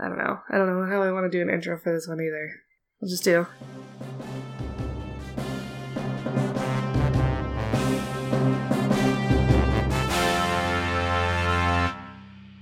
I 0.00 0.08
don't 0.08 0.18
know. 0.18 0.40
I 0.48 0.56
don't 0.56 0.66
know 0.66 0.86
how 0.90 1.02
I 1.02 1.12
want 1.12 1.30
to 1.30 1.36
do 1.38 1.42
an 1.42 1.50
intro 1.50 1.78
for 1.78 1.92
this 1.92 2.08
one 2.08 2.20
either. 2.20 2.50
I'll 3.02 3.08
just 3.08 3.24
do. 3.24 3.46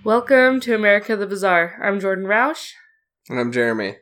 Welcome 0.04 0.60
to 0.60 0.74
America 0.74 1.16
the 1.16 1.26
Bizarre. 1.26 1.78
I'm 1.82 2.00
Jordan 2.00 2.24
Roush, 2.24 2.72
And 3.28 3.38
I'm 3.38 3.52
Jeremy. 3.52 3.96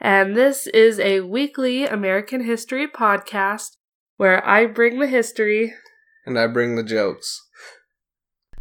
and 0.00 0.36
this 0.36 0.66
is 0.68 1.00
a 1.00 1.20
weekly 1.20 1.84
American 1.84 2.44
history 2.44 2.86
podcast 2.86 3.76
where 4.18 4.46
I 4.46 4.66
bring 4.66 5.00
the 5.00 5.08
history. 5.08 5.74
And 6.26 6.38
I 6.38 6.46
bring 6.46 6.76
the 6.76 6.84
jokes. 6.84 7.40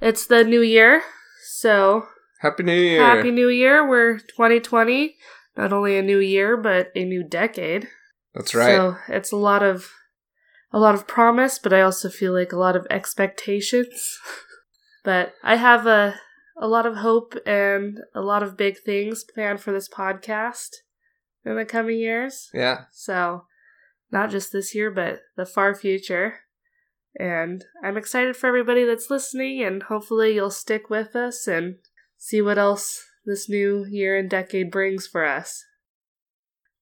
It's 0.01 0.25
the 0.25 0.43
new 0.43 0.61
year, 0.61 1.03
so 1.45 2.07
Happy 2.41 2.63
New 2.63 2.73
Year. 2.73 2.99
Happy 2.99 3.29
New 3.29 3.49
Year. 3.49 3.87
We're 3.87 4.17
2020. 4.17 5.15
Not 5.55 5.71
only 5.71 5.95
a 5.95 6.01
new 6.01 6.17
year, 6.17 6.57
but 6.57 6.91
a 6.95 7.05
new 7.05 7.23
decade. 7.23 7.87
That's 8.33 8.55
right. 8.55 8.75
So 8.75 8.97
it's 9.07 9.31
a 9.31 9.37
lot 9.37 9.61
of 9.61 9.91
a 10.73 10.79
lot 10.79 10.95
of 10.95 11.05
promise, 11.05 11.59
but 11.59 11.71
I 11.71 11.81
also 11.81 12.09
feel 12.09 12.33
like 12.33 12.51
a 12.51 12.57
lot 12.57 12.75
of 12.75 12.87
expectations. 12.89 14.17
but 15.03 15.33
I 15.43 15.57
have 15.57 15.85
a 15.85 16.15
a 16.57 16.67
lot 16.67 16.87
of 16.87 16.97
hope 16.97 17.35
and 17.45 17.99
a 18.15 18.21
lot 18.21 18.41
of 18.41 18.57
big 18.57 18.77
things 18.83 19.23
planned 19.23 19.61
for 19.61 19.71
this 19.71 19.87
podcast 19.89 20.69
in 21.45 21.55
the 21.55 21.65
coming 21.65 21.99
years. 21.99 22.49
yeah. 22.55 22.85
So 22.91 23.45
not 24.11 24.31
just 24.31 24.51
this 24.51 24.73
year, 24.73 24.89
but 24.89 25.21
the 25.37 25.45
far 25.45 25.75
future. 25.75 26.39
And 27.19 27.65
I'm 27.83 27.97
excited 27.97 28.35
for 28.35 28.47
everybody 28.47 28.83
that's 28.83 29.09
listening, 29.09 29.61
and 29.63 29.83
hopefully 29.83 30.33
you'll 30.33 30.49
stick 30.49 30.89
with 30.89 31.15
us 31.15 31.45
and 31.45 31.75
see 32.21 32.39
what 32.39 32.59
else 32.59 33.03
this 33.25 33.49
new 33.49 33.83
year 33.89 34.15
and 34.15 34.29
decade 34.29 34.69
brings 34.69 35.07
for 35.07 35.25
us. 35.25 35.65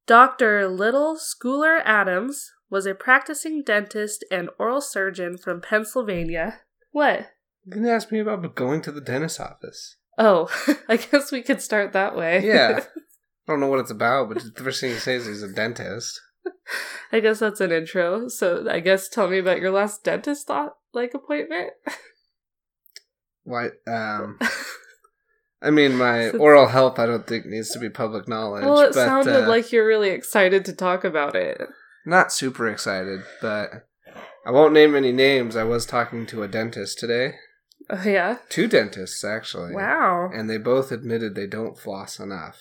Dr. 0.06 0.68
Little 0.68 1.16
Schooler 1.16 1.82
Adams 1.86 2.52
was 2.70 2.86
a 2.86 2.94
practicing 2.94 3.64
dentist 3.64 4.26
and 4.30 4.50
oral 4.60 4.82
surgeon 4.82 5.38
from 5.38 5.62
Pennsylvania. 5.62 6.60
What? 6.92 7.30
You 7.64 7.72
can 7.72 7.86
ask 7.86 8.12
me 8.12 8.20
about 8.20 8.54
going 8.54 8.82
to 8.82 8.92
the 8.92 9.00
dentist 9.00 9.40
office. 9.40 9.96
Oh, 10.18 10.50
I 10.90 10.98
guess 10.98 11.32
we 11.32 11.42
could 11.42 11.62
start 11.62 11.94
that 11.94 12.18
way. 12.18 12.46
Yeah. 12.46 12.82
I 13.48 13.52
don't 13.52 13.62
know 13.62 13.68
what 13.68 13.80
it's 13.80 13.92
about, 13.92 14.28
but 14.30 14.44
the 14.44 14.64
first 14.64 14.82
thing 14.82 14.92
he 14.92 15.00
says 15.00 15.26
is 15.26 15.42
he's 15.42 15.50
a 15.50 15.54
dentist. 15.54 16.20
I 17.14 17.22
guess 17.22 17.40
that's 17.40 17.62
an 17.62 17.72
intro. 17.72 18.28
So 18.28 18.68
I 18.70 18.82
guess 18.82 19.08
tell 19.08 19.30
me 19.30 19.40
about 19.40 19.62
your 19.62 19.72
last 19.72 20.04
dentist 20.04 20.48
thought 20.48 20.76
like 20.94 21.14
appointment. 21.14 21.72
What 23.44 23.72
Um. 23.88 24.38
I 25.62 25.72
mean, 25.72 25.96
my 25.96 26.30
oral 26.32 26.68
health, 26.68 27.00
I 27.00 27.06
don't 27.06 27.28
think 27.28 27.46
needs 27.46 27.70
to 27.72 27.80
be 27.80 27.90
public 27.90 28.28
knowledge. 28.28 28.64
well, 28.64 28.80
it 28.80 28.94
but, 28.94 29.06
sounded 29.06 29.44
uh, 29.46 29.48
like 29.48 29.72
you're 29.72 29.86
really 29.88 30.10
excited 30.10 30.66
to 30.66 30.74
talk 30.74 31.04
about 31.04 31.36
it. 31.36 31.62
not 32.06 32.32
super 32.32 32.68
excited, 32.68 33.22
but 33.42 33.88
I 34.46 34.52
won't 34.52 34.74
name 34.74 34.96
any 34.96 35.12
names. 35.12 35.56
I 35.56 35.64
was 35.64 35.86
talking 35.86 36.26
to 36.28 36.44
a 36.44 36.48
dentist 36.48 36.98
today. 37.00 37.36
Oh, 37.90 38.04
yeah. 38.06 38.38
Two 38.50 38.68
dentists, 38.68 39.24
actually. 39.24 39.74
Wow. 39.74 40.30
and 40.34 40.50
they 40.50 40.58
both 40.58 40.92
admitted 40.92 41.36
they 41.36 41.48
don't 41.48 41.78
floss 41.78 42.20
enough. 42.20 42.58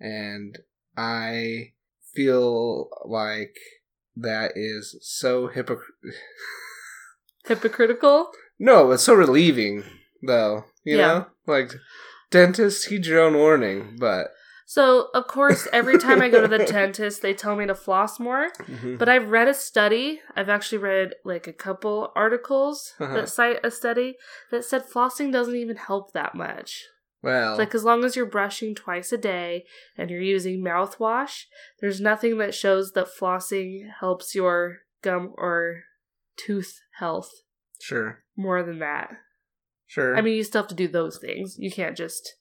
And 0.00 0.58
I 0.96 1.72
feel 2.14 2.88
like 3.04 3.56
that 4.16 4.52
is 4.56 4.96
so 5.00 5.46
hypocrite. 5.48 5.86
Hypocritical. 7.46 8.30
no, 8.58 8.90
it's 8.90 9.04
so 9.04 9.14
relieving, 9.14 9.84
though. 10.26 10.64
You 10.84 10.98
Yeah. 10.98 11.06
know, 11.06 11.26
like 11.46 11.72
dentist, 12.30 12.88
heed 12.88 13.06
your 13.06 13.20
own 13.20 13.34
warning. 13.34 13.96
But 13.98 14.28
So, 14.66 15.08
of 15.14 15.26
course, 15.28 15.66
every 15.72 15.96
time 15.98 16.20
I 16.20 16.28
go 16.28 16.42
to 16.42 16.48
the 16.48 16.64
dentist, 16.72 17.22
they 17.22 17.32
tell 17.32 17.56
me 17.56 17.66
to 17.66 17.74
floss 17.74 18.20
more. 18.20 18.50
Mhm. 18.66 18.98
But 18.98 19.08
I've 19.08 19.30
read 19.30 19.48
a 19.48 19.54
study. 19.54 20.20
I've 20.36 20.50
actually 20.50 20.78
read 20.78 21.14
like 21.24 21.46
a 21.46 21.52
couple 21.54 22.12
articles 22.14 22.92
Uh-huh. 23.00 23.14
that 23.14 23.28
cite 23.30 23.60
a 23.64 23.70
study 23.70 24.16
that 24.50 24.64
said 24.64 24.84
flossing 24.86 25.32
doesn't 25.32 25.56
even 25.56 25.76
help 25.76 26.12
that 26.12 26.34
much. 26.34 26.84
well, 27.22 27.56
Like 27.58 27.74
as 27.74 27.82
long 27.82 28.04
as 28.04 28.14
you're 28.14 28.26
brushing 28.26 28.74
twice 28.76 29.10
a 29.12 29.18
day 29.18 29.64
and 29.96 30.08
you're 30.10 30.20
using 30.20 30.62
mouthwash, 30.62 31.46
there's 31.80 32.00
nothing 32.00 32.38
that 32.38 32.54
shows 32.54 32.92
that 32.92 33.08
flossing 33.08 33.88
helps 34.00 34.34
your 34.36 34.78
gum 35.02 35.32
or 35.36 35.82
tooth 36.36 36.78
health 36.98 37.30
sure, 37.80 38.22
more 38.36 38.62
than 38.62 38.78
that. 38.78 39.16
Sure. 39.88 40.16
I 40.16 40.20
mean, 40.20 40.34
you 40.36 40.44
still 40.44 40.62
have 40.62 40.68
to 40.68 40.74
do 40.76 40.86
those 40.88 41.18
things. 41.18 41.56
You 41.58 41.70
can't 41.72 41.96
just 41.96 42.36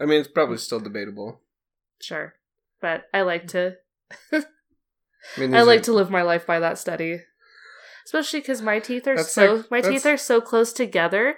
I 0.00 0.06
mean, 0.06 0.18
it's 0.20 0.28
probably 0.28 0.56
still 0.58 0.80
debatable. 0.80 1.40
sure. 2.00 2.34
But 2.80 3.04
I 3.12 3.20
like 3.22 3.48
to 3.48 3.76
I 4.32 4.44
mean, 5.38 5.54
I 5.54 5.62
like 5.62 5.80
are- 5.80 5.84
to 5.84 5.92
live 5.92 6.10
my 6.10 6.22
life 6.22 6.46
by 6.46 6.58
that 6.60 6.78
study. 6.78 7.20
Especially 8.04 8.38
because 8.40 8.62
my 8.62 8.78
teeth 8.78 9.06
are 9.08 9.16
That's 9.16 9.32
so 9.32 9.54
like- 9.54 9.70
my 9.70 9.80
that's- 9.80 10.02
teeth 10.02 10.06
are 10.06 10.16
so 10.16 10.40
close 10.40 10.72
together 10.72 11.36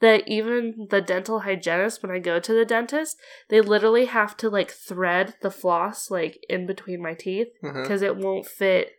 that 0.00 0.26
even 0.26 0.86
the 0.90 1.00
dental 1.02 1.40
hygienist 1.40 2.02
when 2.02 2.10
I 2.10 2.18
go 2.20 2.40
to 2.40 2.52
the 2.54 2.64
dentist, 2.64 3.16
they 3.48 3.60
literally 3.60 4.06
have 4.06 4.36
to 4.38 4.48
like 4.48 4.70
thread 4.70 5.34
the 5.42 5.50
floss 5.50 6.10
like 6.10 6.38
in 6.48 6.66
between 6.66 7.02
my 7.02 7.14
teeth 7.14 7.48
Uh-huh. 7.62 7.82
because 7.82 8.02
it 8.02 8.16
won't 8.16 8.46
fit. 8.46 8.92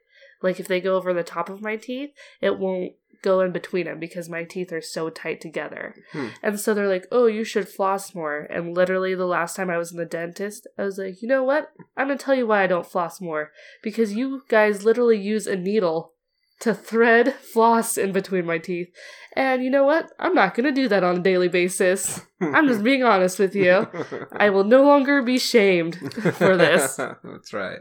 Like 0.43 0.59
if 0.59 0.67
they 0.67 0.79
go 0.81 0.95
over 0.95 1.13
the 1.13 1.23
top 1.23 1.49
of 1.49 1.61
my 1.61 1.75
teeth, 1.75 2.11
it 2.39 2.57
won't 2.57 2.93
go 3.21 3.41
in 3.41 3.51
between 3.51 3.85
them 3.85 3.99
because 3.99 4.29
my 4.29 4.43
teeth 4.43 4.71
are 4.71 4.81
so 4.81 5.09
tight 5.09 5.41
together. 5.41 5.95
Hmm. 6.11 6.27
And 6.41 6.59
so 6.59 6.73
they're 6.73 6.87
like, 6.87 7.07
"Oh, 7.11 7.25
you 7.27 7.43
should 7.43 7.69
floss 7.69 8.15
more." 8.15 8.47
And 8.49 8.75
literally, 8.75 9.15
the 9.15 9.25
last 9.25 9.55
time 9.55 9.69
I 9.69 9.77
was 9.77 9.91
in 9.91 9.97
the 9.97 10.05
dentist, 10.05 10.67
I 10.77 10.83
was 10.83 10.97
like, 10.97 11.21
"You 11.21 11.27
know 11.27 11.43
what? 11.43 11.71
I'm 11.95 12.07
gonna 12.07 12.17
tell 12.17 12.35
you 12.35 12.47
why 12.47 12.63
I 12.63 12.67
don't 12.67 12.85
floss 12.85 13.21
more 13.21 13.51
because 13.81 14.13
you 14.13 14.43
guys 14.47 14.85
literally 14.85 15.19
use 15.19 15.47
a 15.47 15.55
needle 15.55 16.13
to 16.61 16.73
thread 16.73 17.33
floss 17.53 17.97
in 17.97 18.11
between 18.11 18.45
my 18.45 18.57
teeth." 18.57 18.89
And 19.35 19.63
you 19.63 19.69
know 19.69 19.85
what? 19.85 20.11
I'm 20.19 20.33
not 20.33 20.55
gonna 20.55 20.71
do 20.71 20.87
that 20.89 21.03
on 21.03 21.17
a 21.17 21.21
daily 21.21 21.47
basis. 21.47 22.21
I'm 22.41 22.67
just 22.67 22.83
being 22.89 23.03
honest 23.03 23.39
with 23.39 23.55
you. 23.55 23.87
I 24.33 24.49
will 24.49 24.65
no 24.65 24.83
longer 24.83 25.21
be 25.21 25.39
shamed 25.39 25.97
for 26.35 26.57
this. 26.57 26.95
That's 27.23 27.53
right. 27.53 27.79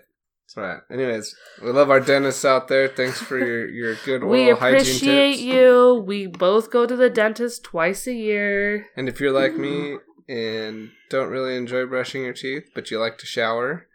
That's 0.54 0.56
right. 0.56 0.80
Anyways, 0.90 1.36
we 1.62 1.70
love 1.70 1.90
our 1.90 2.00
dentists 2.00 2.44
out 2.44 2.66
there. 2.66 2.88
Thanks 2.88 3.20
for 3.20 3.38
your, 3.38 3.68
your 3.68 3.94
good 4.04 4.22
oral 4.22 4.32
We 4.32 4.50
appreciate 4.50 5.32
tips. 5.34 5.42
you. 5.42 6.02
We 6.04 6.26
both 6.26 6.70
go 6.72 6.86
to 6.86 6.96
the 6.96 7.08
dentist 7.10 7.62
twice 7.62 8.06
a 8.08 8.12
year. 8.12 8.86
And 8.96 9.08
if 9.08 9.20
you're 9.20 9.30
like 9.32 9.54
me 9.54 9.98
and 10.28 10.90
don't 11.08 11.28
really 11.28 11.56
enjoy 11.56 11.86
brushing 11.86 12.24
your 12.24 12.32
teeth, 12.32 12.64
but 12.74 12.90
you 12.90 12.98
like 12.98 13.16
to 13.18 13.26
shower, 13.26 13.86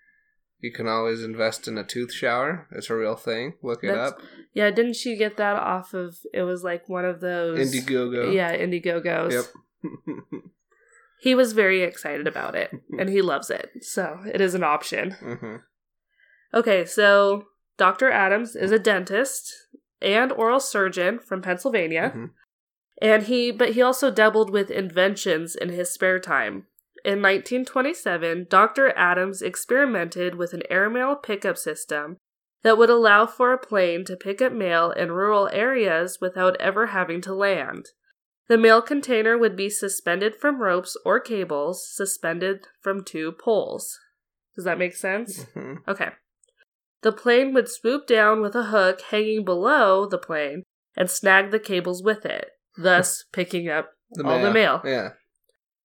you 0.61 0.71
can 0.71 0.87
always 0.87 1.23
invest 1.23 1.67
in 1.67 1.77
a 1.77 1.83
tooth 1.83 2.13
shower. 2.13 2.67
It's 2.71 2.89
a 2.89 2.95
real 2.95 3.15
thing. 3.17 3.55
Look 3.61 3.83
it 3.83 3.87
That's- 3.87 4.11
up. 4.13 4.19
Yeah, 4.53 4.71
didn't 4.71 4.95
she 4.95 5.17
get 5.17 5.35
that 5.35 5.57
off 5.57 5.93
of? 5.93 6.15
It 6.33 6.43
was 6.43 6.63
like 6.63 6.87
one 6.87 7.03
of 7.03 7.19
those 7.19 7.59
Indiegogo. 7.75 8.33
Yeah, 8.33 8.55
Indiegogos. 8.55 9.31
Yep. 9.33 10.43
He 11.21 11.33
was 11.33 11.53
very 11.53 11.81
excited 11.81 12.27
about 12.27 12.53
it, 12.55 12.69
and 12.99 13.09
he 13.09 13.21
loves 13.21 13.49
it. 13.49 13.71
So 13.81 14.19
it 14.31 14.41
is 14.41 14.53
an 14.53 14.63
option. 14.63 15.11
hmm 15.11 15.55
Okay, 16.55 16.85
so 16.85 17.47
Dr. 17.77 18.09
Adams 18.09 18.55
is 18.55 18.71
a 18.71 18.79
dentist 18.79 19.53
and 20.01 20.31
oral 20.31 20.59
surgeon 20.59 21.19
from 21.19 21.41
Pennsylvania. 21.41 22.13
Mhm. 22.15 22.31
And 23.01 23.23
he 23.23 23.51
but 23.51 23.71
he 23.71 23.81
also 23.81 24.09
dabbled 24.09 24.49
with 24.49 24.71
inventions 24.71 25.55
in 25.55 25.69
his 25.69 25.89
spare 25.91 26.19
time. 26.19 26.67
In 27.03 27.21
1927, 27.21 28.47
Dr. 28.49 28.89
Adams 28.95 29.41
experimented 29.41 30.35
with 30.35 30.53
an 30.53 30.63
airmail 30.69 31.15
pickup 31.15 31.57
system 31.57 32.17
that 32.63 32.77
would 32.77 32.89
allow 32.89 33.25
for 33.25 33.51
a 33.51 33.59
plane 33.59 34.05
to 34.05 34.15
pick 34.15 34.41
up 34.41 34.53
mail 34.53 34.91
in 34.91 35.11
rural 35.11 35.49
areas 35.49 36.19
without 36.19 36.55
ever 36.59 36.87
having 36.87 37.21
to 37.21 37.33
land. 37.33 37.89
The 38.47 38.57
mail 38.57 38.81
container 38.81 39.37
would 39.37 39.55
be 39.55 39.69
suspended 39.69 40.35
from 40.35 40.61
ropes 40.61 40.95
or 41.05 41.19
cables 41.19 41.87
suspended 41.87 42.67
from 42.81 43.03
two 43.03 43.33
poles. 43.33 43.99
Does 44.55 44.65
that 44.65 44.79
make 44.79 44.95
sense? 44.95 45.43
hmm 45.53 45.75
Okay. 45.87 46.09
The 47.05 47.11
plane 47.11 47.53
would 47.53 47.69
swoop 47.69 48.07
down 48.07 48.41
with 48.41 48.55
a 48.55 48.63
hook 48.63 48.99
hanging 49.11 49.45
below 49.45 50.07
the 50.07 50.17
plane 50.17 50.63
and 50.97 51.07
snag 51.07 51.51
the 51.51 51.59
cables 51.59 52.01
with 52.01 52.25
it, 52.25 52.49
thus 52.75 53.25
picking 53.31 53.69
up 53.69 53.91
all 54.23 54.41
the 54.41 54.51
mail. 54.51 54.81
Yeah. 54.83 55.11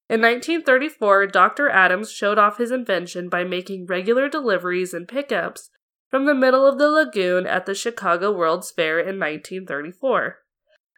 In 0.09 0.23
1934, 0.23 1.27
Dr. 1.27 1.69
Adams 1.69 2.11
showed 2.11 2.39
off 2.39 2.57
his 2.57 2.71
invention 2.71 3.29
by 3.29 3.45
making 3.45 3.85
regular 3.85 4.31
deliveries 4.31 4.95
and 4.95 5.07
pickups 5.07 5.69
from 6.09 6.25
the 6.25 6.35
middle 6.35 6.67
of 6.67 6.79
the 6.79 6.89
lagoon 6.89 7.47
at 7.47 7.67
the 7.67 7.75
Chicago 7.75 8.33
World's 8.33 8.71
Fair 8.71 8.99
in 8.99 9.19
1934. 9.19 10.39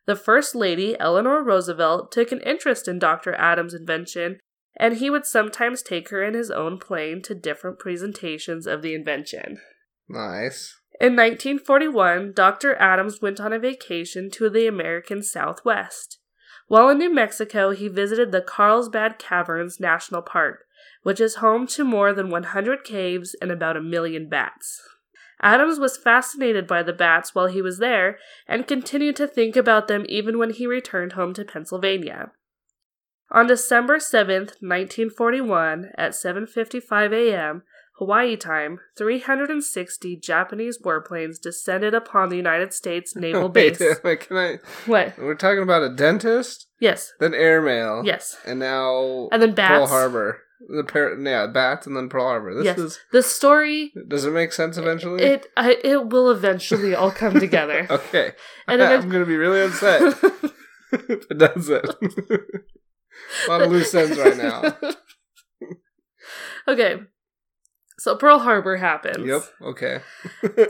The 0.06 0.14
First 0.14 0.54
Lady, 0.54 0.96
Eleanor 1.00 1.42
Roosevelt, 1.42 2.12
took 2.12 2.30
an 2.30 2.42
interest 2.42 2.86
in 2.86 3.00
Dr. 3.00 3.34
Adams' 3.34 3.74
invention, 3.74 4.38
and 4.76 4.98
he 4.98 5.10
would 5.10 5.26
sometimes 5.26 5.82
take 5.82 6.10
her 6.10 6.22
in 6.22 6.34
his 6.34 6.52
own 6.52 6.78
plane 6.78 7.22
to 7.22 7.34
different 7.34 7.80
presentations 7.80 8.68
of 8.68 8.82
the 8.82 8.94
invention. 8.94 9.58
Nice. 10.12 10.78
In 11.00 11.16
1941, 11.16 12.32
Dr. 12.34 12.76
Adams 12.76 13.22
went 13.22 13.40
on 13.40 13.52
a 13.52 13.58
vacation 13.58 14.30
to 14.32 14.50
the 14.50 14.66
American 14.66 15.22
Southwest. 15.22 16.18
While 16.68 16.90
in 16.90 16.98
New 16.98 17.12
Mexico, 17.12 17.70
he 17.70 17.88
visited 17.88 18.30
the 18.30 18.42
Carlsbad 18.42 19.18
Caverns 19.18 19.80
National 19.80 20.20
Park, 20.20 20.66
which 21.02 21.18
is 21.18 21.36
home 21.36 21.66
to 21.68 21.84
more 21.84 22.12
than 22.12 22.30
100 22.30 22.84
caves 22.84 23.34
and 23.40 23.50
about 23.50 23.76
a 23.76 23.80
million 23.80 24.28
bats. 24.28 24.82
Adams 25.40 25.80
was 25.80 25.96
fascinated 25.96 26.66
by 26.66 26.82
the 26.82 26.92
bats 26.92 27.34
while 27.34 27.48
he 27.48 27.62
was 27.62 27.78
there 27.78 28.18
and 28.46 28.68
continued 28.68 29.16
to 29.16 29.26
think 29.26 29.56
about 29.56 29.88
them 29.88 30.04
even 30.08 30.38
when 30.38 30.50
he 30.50 30.66
returned 30.66 31.14
home 31.14 31.34
to 31.34 31.44
Pennsylvania. 31.44 32.30
On 33.30 33.46
December 33.46 33.96
7th, 33.96 34.60
1941, 34.60 35.90
at 35.96 36.12
7:55 36.12 37.12
a.m. 37.12 37.62
Hawaii 38.02 38.36
time, 38.36 38.80
360 38.98 40.16
Japanese 40.16 40.76
warplanes 40.84 41.40
descended 41.40 41.94
upon 41.94 42.30
the 42.30 42.36
United 42.36 42.72
States 42.72 43.14
naval 43.16 43.48
base. 43.48 43.80
wait, 44.02 44.20
can 44.26 44.36
I? 44.36 44.58
What? 44.86 45.16
We're 45.18 45.36
talking 45.36 45.62
about 45.62 45.82
a 45.82 45.94
dentist, 45.94 46.66
Yes. 46.80 47.12
then 47.20 47.32
airmail, 47.32 48.02
Yes. 48.04 48.36
and 48.44 48.58
now 48.58 49.28
And 49.30 49.40
then 49.40 49.54
Pearl. 49.54 49.86
Harbor. 49.86 50.40
The 50.68 50.82
par- 50.84 51.16
yeah, 51.20 51.46
bats, 51.46 51.86
and 51.86 51.96
then 51.96 52.08
Pearl 52.08 52.24
Harbor. 52.24 52.54
This 52.54 52.64
yes. 52.64 52.78
is. 52.78 52.98
The 53.12 53.22
story 53.22 53.92
Does 54.08 54.24
it 54.24 54.32
make 54.32 54.52
sense 54.52 54.76
eventually? 54.76 55.22
it 55.22 55.46
I, 55.56 55.76
it 55.84 56.08
will 56.08 56.28
eventually 56.30 56.94
all 56.96 57.10
come 57.12 57.38
together. 57.38 57.86
okay. 57.90 58.32
And 58.66 58.82
I'm 58.82 59.08
gonna 59.08 59.26
be 59.26 59.36
really 59.36 59.60
upset 59.60 60.02
if 60.92 61.30
it 61.30 61.38
doesn't. 61.38 61.86
a 61.86 63.48
lot 63.48 63.62
of 63.62 63.70
loose 63.70 63.94
ends 63.94 64.18
right 64.18 64.36
now. 64.36 64.76
okay. 66.68 67.00
So 68.02 68.16
Pearl 68.16 68.40
Harbor 68.40 68.78
happens. 68.78 69.24
Yep. 69.24 69.42
Okay. 69.62 70.00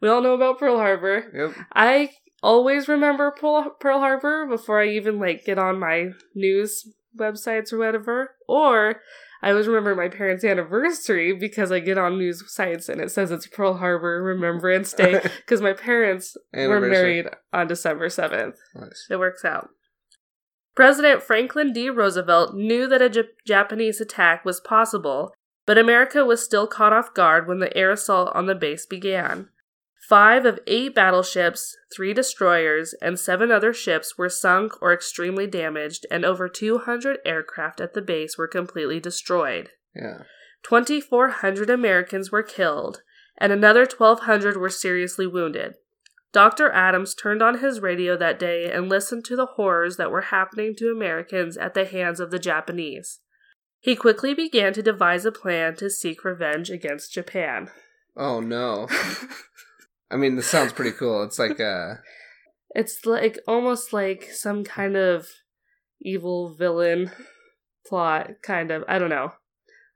We 0.00 0.08
all 0.08 0.22
know 0.22 0.34
about 0.34 0.58
Pearl 0.58 0.76
Harbor. 0.76 1.24
Yep. 1.34 1.66
I 1.74 2.10
always 2.42 2.88
remember 2.88 3.30
Pearl, 3.30 3.76
Pearl 3.80 3.98
Harbor 3.98 4.46
before 4.46 4.80
I 4.80 4.88
even 4.88 5.18
like 5.18 5.44
get 5.44 5.58
on 5.58 5.78
my 5.78 6.10
news 6.34 6.86
websites 7.18 7.72
or 7.72 7.78
whatever. 7.78 8.32
Or 8.46 9.00
I 9.42 9.50
always 9.50 9.66
remember 9.66 9.94
my 9.94 10.08
parents' 10.08 10.44
anniversary 10.44 11.32
because 11.32 11.72
I 11.72 11.80
get 11.80 11.98
on 11.98 12.18
news 12.18 12.42
sites 12.46 12.88
and 12.88 13.00
it 13.00 13.10
says 13.10 13.30
it's 13.30 13.46
Pearl 13.46 13.78
Harbor 13.78 14.22
Remembrance 14.22 14.92
Day 14.92 15.20
because 15.38 15.62
my 15.62 15.72
parents 15.72 16.36
were 16.52 16.80
married 16.80 17.26
on 17.52 17.68
December 17.68 18.08
7th. 18.08 18.56
Nice. 18.74 19.06
It 19.10 19.18
works 19.18 19.44
out. 19.44 19.70
President 20.74 21.22
Franklin 21.22 21.72
D. 21.72 21.88
Roosevelt 21.88 22.54
knew 22.54 22.86
that 22.86 23.00
a 23.00 23.26
Japanese 23.46 24.00
attack 24.00 24.44
was 24.44 24.60
possible, 24.60 25.32
but 25.66 25.76
America 25.76 26.24
was 26.24 26.42
still 26.42 26.66
caught 26.66 26.92
off 26.92 27.12
guard 27.12 27.46
when 27.46 27.58
the 27.58 27.76
air 27.76 27.90
assault 27.90 28.30
on 28.34 28.46
the 28.46 28.54
base 28.54 28.86
began. 28.86 29.48
Five 30.08 30.46
of 30.46 30.60
eight 30.68 30.94
battleships, 30.94 31.76
three 31.92 32.14
destroyers, 32.14 32.94
and 33.02 33.18
seven 33.18 33.50
other 33.50 33.72
ships 33.72 34.16
were 34.16 34.28
sunk 34.28 34.80
or 34.80 34.92
extremely 34.92 35.48
damaged, 35.48 36.06
and 36.12 36.24
over 36.24 36.48
200 36.48 37.18
aircraft 37.26 37.80
at 37.80 37.94
the 37.94 38.00
base 38.00 38.38
were 38.38 38.46
completely 38.46 39.00
destroyed. 39.00 39.70
Yeah. 39.96 40.22
2,400 40.62 41.68
Americans 41.68 42.30
were 42.30 42.44
killed, 42.44 43.02
and 43.36 43.52
another 43.52 43.84
1,200 43.84 44.56
were 44.56 44.70
seriously 44.70 45.26
wounded. 45.26 45.74
Dr. 46.32 46.70
Adams 46.70 47.14
turned 47.14 47.42
on 47.42 47.58
his 47.58 47.80
radio 47.80 48.16
that 48.16 48.38
day 48.38 48.70
and 48.70 48.88
listened 48.88 49.24
to 49.24 49.36
the 49.36 49.46
horrors 49.56 49.96
that 49.96 50.10
were 50.10 50.22
happening 50.22 50.76
to 50.76 50.90
Americans 50.90 51.56
at 51.56 51.74
the 51.74 51.84
hands 51.84 52.20
of 52.20 52.30
the 52.30 52.38
Japanese. 52.38 53.20
He 53.80 53.94
quickly 53.94 54.34
began 54.34 54.72
to 54.72 54.82
devise 54.82 55.24
a 55.24 55.32
plan 55.32 55.76
to 55.76 55.90
seek 55.90 56.24
revenge 56.24 56.70
against 56.70 57.12
Japan. 57.12 57.70
Oh 58.16 58.40
no. 58.40 58.88
I 60.10 60.16
mean, 60.16 60.36
this 60.36 60.46
sounds 60.46 60.72
pretty 60.72 60.92
cool. 60.92 61.22
It's 61.22 61.38
like 61.38 61.60
uh 61.60 61.94
It's 62.74 63.04
like 63.06 63.38
almost 63.46 63.92
like 63.92 64.30
some 64.32 64.64
kind 64.64 64.96
of 64.96 65.28
evil 66.00 66.54
villain 66.54 67.10
plot, 67.86 68.30
kind 68.42 68.70
of. 68.70 68.84
I 68.88 68.98
don't 68.98 69.10
know. 69.10 69.32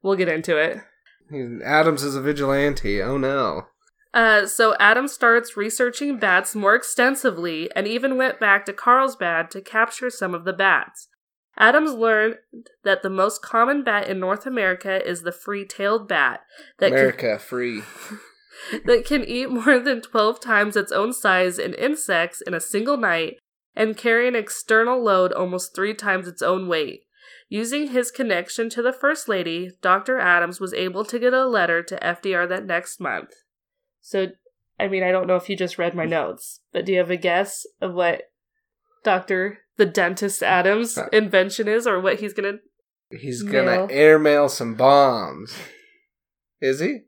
We'll 0.03 0.17
get 0.17 0.29
into 0.29 0.56
it. 0.56 0.79
Adams 1.65 2.03
is 2.03 2.17
a 2.17 2.21
vigilante. 2.21 3.03
Oh 3.03 3.17
no. 3.17 3.67
Uh, 4.12 4.44
so 4.47 4.75
Adam 4.81 5.06
starts 5.06 5.56
researching 5.56 6.19
bats 6.19 6.55
more 6.55 6.75
extensively 6.75 7.71
and 7.77 7.87
even 7.87 8.17
went 8.17 8.41
back 8.41 8.65
to 8.65 8.73
Carlsbad 8.73 9.50
to 9.53 9.61
capture 9.61 10.11
some 10.11 10.35
of 10.35 10.44
the 10.44 10.53
bats. 10.53 11.06
Adams 11.60 11.92
learned 11.92 12.36
that 12.84 13.02
the 13.02 13.10
most 13.10 13.42
common 13.42 13.84
bat 13.84 14.08
in 14.08 14.18
North 14.18 14.46
America 14.46 15.06
is 15.06 15.20
the 15.20 15.30
free-tailed 15.30 16.08
bat 16.08 16.40
that 16.78 16.90
America 16.90 17.38
free. 17.38 17.82
that 18.86 19.04
can 19.04 19.22
eat 19.24 19.50
more 19.50 19.78
than 19.78 20.00
12 20.00 20.40
times 20.40 20.74
its 20.74 20.90
own 20.90 21.12
size 21.12 21.58
in 21.58 21.74
insects 21.74 22.40
in 22.40 22.54
a 22.54 22.60
single 22.60 22.96
night 22.96 23.36
and 23.76 23.98
carry 23.98 24.26
an 24.26 24.34
external 24.34 25.04
load 25.04 25.34
almost 25.34 25.74
3 25.74 25.92
times 25.92 26.26
its 26.26 26.40
own 26.40 26.66
weight. 26.66 27.02
Using 27.50 27.88
his 27.88 28.10
connection 28.10 28.70
to 28.70 28.80
the 28.80 28.92
First 28.92 29.28
Lady, 29.28 29.72
Dr. 29.82 30.18
Adams 30.18 30.60
was 30.60 30.72
able 30.72 31.04
to 31.04 31.18
get 31.18 31.34
a 31.34 31.46
letter 31.46 31.82
to 31.82 31.98
FDR 31.98 32.48
that 32.48 32.64
next 32.64 33.00
month. 33.00 33.34
So, 34.00 34.28
I 34.78 34.88
mean, 34.88 35.02
I 35.02 35.10
don't 35.10 35.26
know 35.26 35.36
if 35.36 35.50
you 35.50 35.56
just 35.56 35.76
read 35.76 35.94
my 35.94 36.06
notes, 36.06 36.60
but 36.72 36.86
do 36.86 36.92
you 36.92 36.98
have 36.98 37.10
a 37.10 37.16
guess 37.16 37.66
of 37.82 37.92
what 37.92 38.30
Dr. 39.02 39.58
the 39.76 39.87
Dentist 39.87 40.43
Adams' 40.43 40.99
invention 41.12 41.69
is 41.69 41.87
or 41.87 42.00
what 42.00 42.20
he's 42.20 42.32
gonna. 42.32 42.58
He's 43.11 43.43
gonna 43.43 43.64
Mail. 43.64 43.88
airmail 43.91 44.49
some 44.49 44.75
bombs. 44.75 45.56
Is 46.61 46.81
he? 46.81 47.00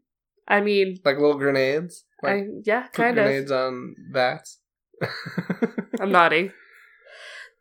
I 0.49 0.61
mean, 0.61 0.99
Like 1.05 1.17
little 1.17 1.39
grenades? 1.39 2.05
Like 2.23 2.35
I, 2.35 2.47
yeah, 2.65 2.87
kind 2.89 3.19
of. 3.19 3.25
grenades 3.25 3.51
on 3.53 3.95
bats? 4.13 4.59
I'm 6.01 6.11
nodding. 6.11 6.53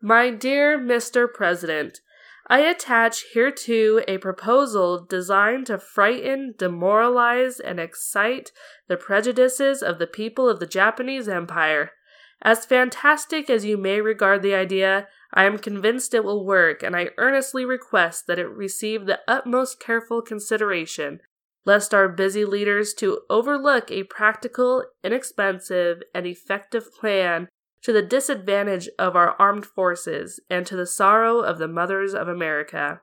My 0.02 0.32
dear 0.32 0.80
Mr. 0.80 1.32
President, 1.32 2.00
I 2.48 2.62
attach 2.62 3.26
hereto 3.34 4.02
a 4.08 4.18
proposal 4.18 5.06
designed 5.06 5.68
to 5.68 5.78
frighten, 5.78 6.56
demoralize, 6.58 7.60
and 7.60 7.80
excite 7.80 8.52
the 8.88 8.98
prejudices 8.98 9.84
of 9.84 10.00
the 10.00 10.08
people 10.08 10.50
of 10.50 10.60
the 10.60 10.66
Japanese 10.66 11.28
Empire. 11.28 11.92
As 12.42 12.66
fantastic 12.66 13.50
as 13.50 13.66
you 13.66 13.78
may 13.78 14.02
regard 14.02 14.42
the 14.42 14.56
idea, 14.56 15.08
I 15.34 15.46
am 15.46 15.60
convinced 15.60 16.14
it 16.14 16.24
will 16.24 16.46
work, 16.46 16.82
and 16.82 16.96
I 16.96 17.12
earnestly 17.18 17.66
request 17.66 18.26
that 18.28 18.40
it 18.40 18.48
receive 18.48 19.06
the 19.06 19.20
utmost 19.28 19.80
careful 19.80 20.22
consideration, 20.22 21.20
lest 21.66 21.94
our 21.94 22.10
busy 22.10 22.44
leaders 22.44 22.94
to 22.96 23.22
overlook 23.30 23.92
a 23.92 24.04
practical, 24.04 24.84
inexpensive, 25.04 26.02
and 26.16 26.26
effective 26.26 26.92
plan 26.94 27.48
to 27.84 27.94
the 27.94 28.02
disadvantage 28.02 28.90
of 29.00 29.16
our 29.16 29.36
armed 29.40 29.66
forces 29.66 30.40
and 30.50 30.66
to 30.66 30.76
the 30.76 30.88
sorrow 30.88 31.40
of 31.40 31.60
the 31.60 31.68
mothers 31.68 32.14
of 32.14 32.28
America. 32.28 33.02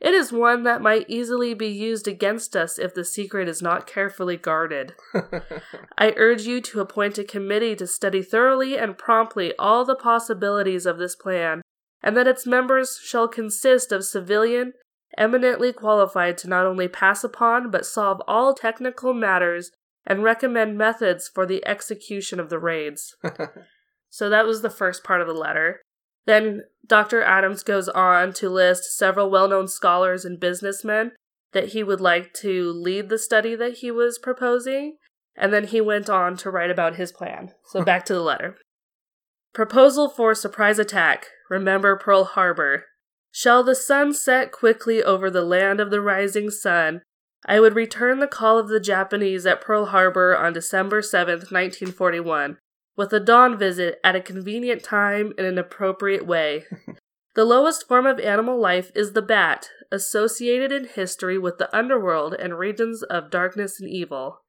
It 0.00 0.14
is 0.14 0.32
one 0.32 0.62
that 0.62 0.80
might 0.80 1.08
easily 1.08 1.54
be 1.54 1.66
used 1.66 2.06
against 2.06 2.56
us 2.56 2.78
if 2.78 2.94
the 2.94 3.04
secret 3.04 3.48
is 3.48 3.60
not 3.60 3.86
carefully 3.86 4.36
guarded. 4.36 4.94
I 5.98 6.14
urge 6.16 6.42
you 6.42 6.60
to 6.60 6.80
appoint 6.80 7.18
a 7.18 7.24
committee 7.24 7.74
to 7.76 7.86
study 7.86 8.22
thoroughly 8.22 8.78
and 8.78 8.96
promptly 8.96 9.54
all 9.58 9.84
the 9.84 9.96
possibilities 9.96 10.86
of 10.86 10.98
this 10.98 11.16
plan, 11.16 11.62
and 12.00 12.16
that 12.16 12.28
its 12.28 12.46
members 12.46 13.00
shall 13.02 13.26
consist 13.26 13.90
of 13.90 14.04
civilian, 14.04 14.74
eminently 15.16 15.72
qualified 15.72 16.38
to 16.38 16.48
not 16.48 16.64
only 16.64 16.86
pass 16.86 17.24
upon 17.24 17.70
but 17.70 17.84
solve 17.84 18.22
all 18.28 18.54
technical 18.54 19.12
matters 19.12 19.72
and 20.06 20.22
recommend 20.22 20.78
methods 20.78 21.28
for 21.28 21.44
the 21.44 21.66
execution 21.66 22.38
of 22.38 22.50
the 22.50 22.58
raids. 22.58 23.16
So 24.10 24.28
that 24.28 24.46
was 24.46 24.62
the 24.62 24.70
first 24.70 25.04
part 25.04 25.20
of 25.20 25.26
the 25.26 25.34
letter. 25.34 25.82
Then 26.28 26.64
Dr. 26.86 27.22
Adams 27.22 27.62
goes 27.62 27.88
on 27.88 28.34
to 28.34 28.50
list 28.50 28.94
several 28.94 29.30
well 29.30 29.48
known 29.48 29.66
scholars 29.66 30.26
and 30.26 30.38
businessmen 30.38 31.12
that 31.52 31.70
he 31.70 31.82
would 31.82 32.02
like 32.02 32.34
to 32.34 32.70
lead 32.70 33.08
the 33.08 33.16
study 33.16 33.54
that 33.54 33.78
he 33.78 33.90
was 33.90 34.18
proposing. 34.18 34.98
And 35.34 35.54
then 35.54 35.68
he 35.68 35.80
went 35.80 36.10
on 36.10 36.36
to 36.38 36.50
write 36.50 36.70
about 36.70 36.96
his 36.96 37.12
plan. 37.12 37.52
So 37.68 37.82
back 37.82 38.04
to 38.06 38.12
the 38.12 38.20
letter. 38.20 38.58
Proposal 39.54 40.10
for 40.10 40.34
surprise 40.34 40.78
attack. 40.78 41.28
Remember 41.48 41.96
Pearl 41.96 42.24
Harbor. 42.24 42.84
Shall 43.32 43.62
the 43.62 43.74
sun 43.74 44.12
set 44.12 44.52
quickly 44.52 45.02
over 45.02 45.30
the 45.30 45.46
land 45.46 45.80
of 45.80 45.90
the 45.90 46.02
rising 46.02 46.50
sun, 46.50 47.00
I 47.46 47.58
would 47.58 47.74
return 47.74 48.18
the 48.18 48.26
call 48.26 48.58
of 48.58 48.68
the 48.68 48.80
Japanese 48.80 49.46
at 49.46 49.62
Pearl 49.62 49.86
Harbor 49.86 50.36
on 50.36 50.52
December 50.52 51.00
7th, 51.00 51.50
1941 51.50 52.58
with 52.98 53.12
a 53.12 53.20
dawn 53.20 53.56
visit 53.56 54.00
at 54.02 54.16
a 54.16 54.20
convenient 54.20 54.82
time 54.82 55.32
in 55.38 55.44
an 55.44 55.56
appropriate 55.56 56.26
way. 56.26 56.64
the 57.36 57.44
lowest 57.44 57.86
form 57.86 58.04
of 58.04 58.18
animal 58.18 58.60
life 58.60 58.90
is 58.94 59.12
the 59.12 59.22
bat, 59.22 59.70
associated 59.92 60.72
in 60.72 60.84
history 60.84 61.38
with 61.38 61.58
the 61.58 61.74
underworld 61.74 62.34
and 62.34 62.58
regions 62.58 63.04
of 63.04 63.30
darkness 63.30 63.80
and 63.80 63.88
evil. 63.88 64.40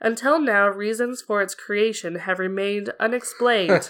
Until 0.00 0.40
now, 0.40 0.66
reasons 0.66 1.22
for 1.22 1.40
its 1.40 1.54
creation 1.54 2.16
have 2.16 2.40
remained 2.40 2.92
unexplained. 2.98 3.88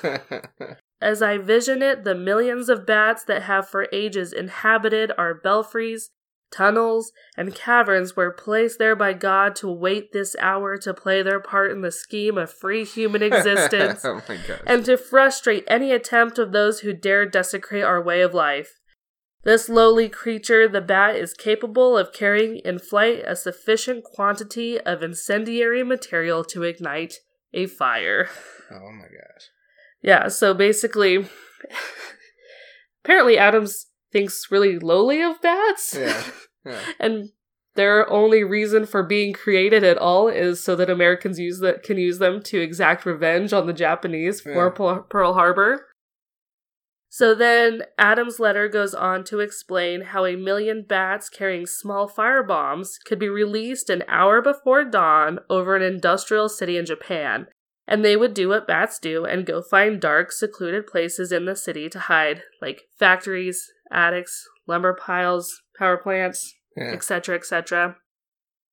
As 1.01 1.23
I 1.23 1.39
vision 1.39 1.83
it, 1.83 2.05
the 2.05 2.15
millions 2.15 2.69
of 2.69 2.87
bats 2.87 3.25
that 3.25 3.45
have 3.45 3.67
for 3.67 3.89
ages 3.93 4.35
inhabited 4.35 5.11
our 5.17 5.33
belfries, 5.33 6.11
tunnels, 6.53 7.13
and 7.37 7.55
caverns 7.55 8.15
were 8.15 8.31
placed 8.31 8.79
there 8.79 8.95
by 8.95 9.13
God 9.13 9.57
to 9.57 9.71
wait 9.71 10.13
this 10.13 10.37
hour 10.39 10.77
to 10.79 10.95
play 10.95 11.23
their 11.23 11.41
part 11.41 11.71
in 11.71 11.81
the 11.81 11.91
scheme 11.91 12.39
of 12.39 12.53
free 12.53 12.85
human 12.85 13.23
existence 13.33 14.05
oh 14.05 14.21
and 14.67 14.85
to 14.85 14.97
frustrate 14.97 15.65
any 15.67 15.93
attempt 15.93 16.39
of 16.39 16.53
those 16.53 16.81
who 16.81 16.93
dare 16.93 17.27
desecrate 17.27 17.85
our 17.85 18.03
way 18.03 18.21
of 18.21 18.35
life. 18.35 18.79
This 19.45 19.69
lowly 19.69 20.09
creature, 20.09 20.69
the 20.69 20.81
bat, 20.81 21.17
is 21.17 21.35
capable 21.35 21.99
of 21.99 22.13
carrying 22.13 22.59
in 22.59 22.79
flight 22.79 23.25
a 23.27 23.35
sufficient 23.35 24.05
quantity 24.05 24.79
of 24.81 25.03
incendiary 25.03 25.83
material 25.83 26.45
to 26.45 26.63
ignite 26.63 27.15
a 27.53 27.67
fire. 27.67 28.29
Oh 28.71 28.93
my 28.93 29.07
gosh. 29.07 29.49
Yeah, 30.01 30.29
so 30.29 30.55
basically, 30.55 31.27
apparently 33.05 33.37
Adams 33.37 33.87
thinks 34.13 34.51
really 34.51 34.79
lowly 34.79 35.23
of 35.23 35.41
bats. 35.41 35.95
Yeah. 35.99 36.23
Yeah. 36.65 36.81
and 37.01 37.31
their 37.75 38.11
only 38.11 38.45
reason 38.45 38.85
for 38.87 39.03
being 39.03 39.33
created 39.33 39.83
at 39.83 39.97
all 39.99 40.29
is 40.29 40.63
so 40.63 40.77
that 40.77 40.91
Americans 40.91 41.39
use 41.39 41.59
that 41.61 41.83
can 41.83 41.97
use 41.97 42.19
them 42.19 42.43
to 42.45 42.61
exact 42.61 43.07
revenge 43.07 43.53
on 43.53 43.67
the 43.67 43.73
Japanese 43.73 44.41
for 44.43 44.53
Yeah. 44.53 44.69
Pearl- 44.71 45.07
Pearl 45.09 45.33
Harbor. 45.35 45.87
So 47.09 47.35
then 47.35 47.83
Adams' 47.99 48.41
letter 48.41 48.69
goes 48.69 48.95
on 48.95 49.23
to 49.25 49.41
explain 49.41 50.01
how 50.01 50.25
a 50.25 50.35
million 50.37 50.83
bats 50.89 51.29
carrying 51.29 51.67
small 51.67 52.09
fire 52.09 52.43
bombs 52.43 52.99
could 53.05 53.19
be 53.19 53.29
released 53.29 53.91
an 53.91 54.03
hour 54.09 54.41
before 54.41 54.85
dawn 54.87 55.39
over 55.51 55.77
an 55.77 55.83
industrial 55.83 56.49
city 56.49 56.79
in 56.79 56.87
Japan, 56.87 57.49
and 57.87 58.05
they 58.05 58.17
would 58.17 58.35
do 58.35 58.49
what 58.49 58.67
bats 58.67 58.99
do 58.99 59.25
and 59.25 59.47
go 59.47 59.63
find 59.63 60.01
dark, 60.01 60.33
secluded 60.33 60.87
places 60.87 61.33
in 61.33 61.45
the 61.45 61.57
city 61.57 61.89
to 61.89 61.99
hide, 61.99 62.43
like 62.61 62.83
factories, 62.99 63.71
attics, 63.91 64.45
lumber 64.67 64.95
piles, 64.95 65.63
power 65.79 65.97
plants, 65.97 66.55
Yeah. 66.77 66.93
etc., 66.93 67.37
etc. 67.37 67.97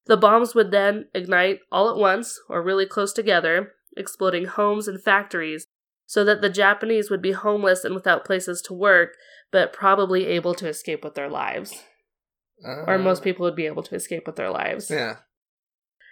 The 0.06 0.18
bombs 0.18 0.56
would 0.56 0.72
then 0.72 1.10
ignite 1.14 1.60
all 1.72 1.90
at 1.90 1.98
once 1.98 2.40
or 2.50 2.62
really 2.64 2.86
close 2.86 3.14
together, 3.14 3.74
exploding 3.98 4.46
homes 4.46 4.88
and 4.88 5.02
factories, 5.02 5.66
so 6.06 6.24
that 6.24 6.42
the 6.42 6.50
Japanese 6.50 7.10
would 7.12 7.22
be 7.22 7.34
homeless 7.34 7.84
and 7.84 7.94
without 7.94 8.26
places 8.26 8.62
to 8.64 8.74
work, 8.74 9.16
but 9.52 9.74
probably 9.74 10.26
able 10.28 10.54
to 10.56 10.68
escape 10.68 11.04
with 11.04 11.16
their 11.16 11.30
lives. 11.30 11.84
Or 12.64 12.98
most 12.98 13.24
people 13.24 13.44
would 13.46 13.56
be 13.56 13.68
able 13.68 13.84
to 13.84 13.96
escape 13.96 14.26
with 14.26 14.36
their 14.36 14.50
lives. 14.50 14.90
Uh, 14.92 14.96
Yeah. 14.96 15.16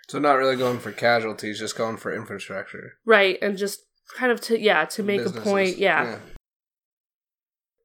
So 0.08 0.20
not 0.20 0.34
really 0.34 0.56
going 0.56 0.80
for 0.80 0.92
casualties, 0.92 1.60
just 1.60 1.78
going 1.78 1.98
for 1.98 2.14
infrastructure. 2.14 2.94
Right, 3.06 3.38
and 3.42 3.58
just 3.58 3.82
kind 4.16 4.32
of 4.32 4.40
to, 4.42 4.60
yeah, 4.60 4.86
to 4.86 5.04
make 5.04 5.22
a 5.22 5.24
Businesses. 5.24 5.44
point, 5.44 5.78
yeah. 5.78 6.20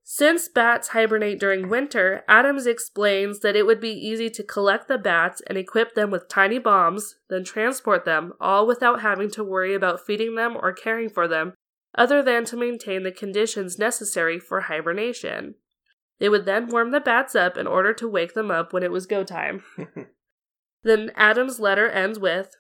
Since 0.05 0.49
bats 0.49 0.89
hibernate 0.89 1.41
during 1.41 1.69
winter, 1.69 2.23
Adams 2.29 2.67
explains 2.67 3.41
that 3.41 3.57
it 3.57 3.67
would 3.67 3.81
be 3.81 3.93
easy 3.93 4.29
to 4.31 4.43
collect 4.43 4.87
the 4.87 4.99
bats 4.99 5.41
and 5.47 5.57
equip 5.57 5.95
them 5.95 6.11
with 6.11 6.29
tiny 6.29 6.59
bombs, 6.59 7.17
then 7.31 7.45
transport 7.45 8.05
them, 8.05 8.35
all 8.39 8.67
without 8.67 9.01
having 9.01 9.31
to 9.31 9.43
worry 9.43 9.75
about 9.75 10.05
feeding 10.05 10.35
them 10.35 10.55
or 10.55 10.73
caring 10.73 11.09
for 11.09 11.27
them, 11.27 11.55
other 11.97 12.23
than 12.23 12.45
to 12.45 12.57
maintain 12.57 13.05
the 13.05 13.11
conditions 13.11 13.79
necessary 13.79 14.39
for 14.39 14.61
hibernation. 14.63 15.55
They 16.19 16.29
would 16.29 16.45
then 16.45 16.69
warm 16.69 16.91
the 16.91 17.01
bats 17.01 17.35
up 17.35 17.57
in 17.57 17.67
order 17.67 17.93
to 17.95 18.07
wake 18.07 18.35
them 18.35 18.51
up 18.51 18.73
when 18.73 18.83
it 18.83 18.93
was 18.93 19.07
go 19.07 19.25
time. 19.25 19.65
Then 20.83 21.13
Adams' 21.15 21.61
letter 21.61 21.89
ends 21.89 22.19
with 22.19 22.57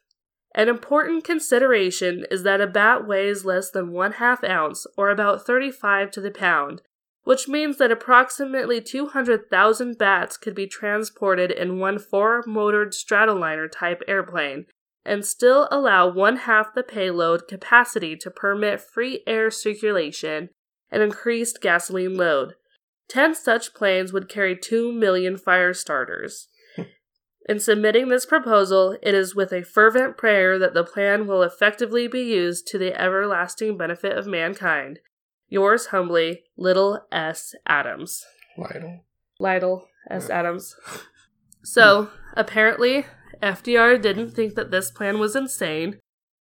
An 0.55 0.69
important 0.69 1.25
consideration 1.25 2.25
is 2.31 2.43
that 2.43 2.61
a 2.61 2.67
bat 2.67 3.07
weighs 3.07 3.45
less 3.45 3.71
than 3.71 3.93
one 3.93 4.13
half 4.13 4.45
ounce, 4.45 4.87
or 4.97 5.11
about 5.11 5.45
35 5.45 6.11
to 6.13 6.21
the 6.21 6.31
pound, 6.31 6.83
which 7.25 7.49
means 7.49 7.79
that 7.79 7.91
approximately 7.91 8.81
200,000 8.81 9.99
bats 9.99 10.37
could 10.37 10.55
be 10.55 10.67
transported 10.67 11.51
in 11.51 11.79
one 11.79 11.99
four 11.99 12.43
motored 12.47 12.93
Stratoliner 12.93 13.71
type 13.71 14.03
airplane 14.07 14.67
and 15.05 15.27
still 15.27 15.69
allow 15.71 16.09
one 16.09 16.37
half 16.37 16.75
the 16.75 16.83
payload 16.83 17.49
capacity 17.49 18.17
to 18.17 18.31
permit 18.31 18.81
free 18.81 19.23
air 19.27 19.51
circulation 19.51 20.49
and 20.91 21.03
increased 21.03 21.61
gasoline 21.61 22.17
load. 22.17 22.55
Ten 23.09 23.35
such 23.35 23.75
planes 23.75 24.13
would 24.13 24.29
carry 24.29 24.57
2 24.57 24.93
million 24.93 25.37
fire 25.37 25.75
starters. 25.75 26.49
In 27.49 27.59
submitting 27.59 28.09
this 28.09 28.25
proposal, 28.25 28.97
it 29.03 29.15
is 29.15 29.35
with 29.35 29.53
a 29.53 29.65
fervent 29.65 30.17
prayer 30.17 30.59
that 30.59 30.75
the 30.75 30.85
plan 30.85 31.27
will 31.27 31.43
effectively 31.43 32.07
be 32.07 32.21
used 32.21 32.67
to 32.69 32.79
the 32.79 32.99
everlasting 33.01 33.77
benefit 33.77 34.17
of 34.17 34.27
mankind. 34.27 35.01
Yours 35.49 35.87
humbly, 35.87 36.45
Little 36.57 37.01
S. 37.11 37.55
Adams. 37.67 38.25
Lytle. 38.57 39.01
Lytle 39.41 39.89
S. 40.09 40.31
Adams. 40.31 40.77
So, 41.65 42.11
apparently, 42.35 43.07
FDR 43.43 44.01
didn't 44.01 44.31
think 44.31 44.55
that 44.55 44.71
this 44.71 44.91
plan 44.91 45.19
was 45.19 45.35
insane, 45.35 45.99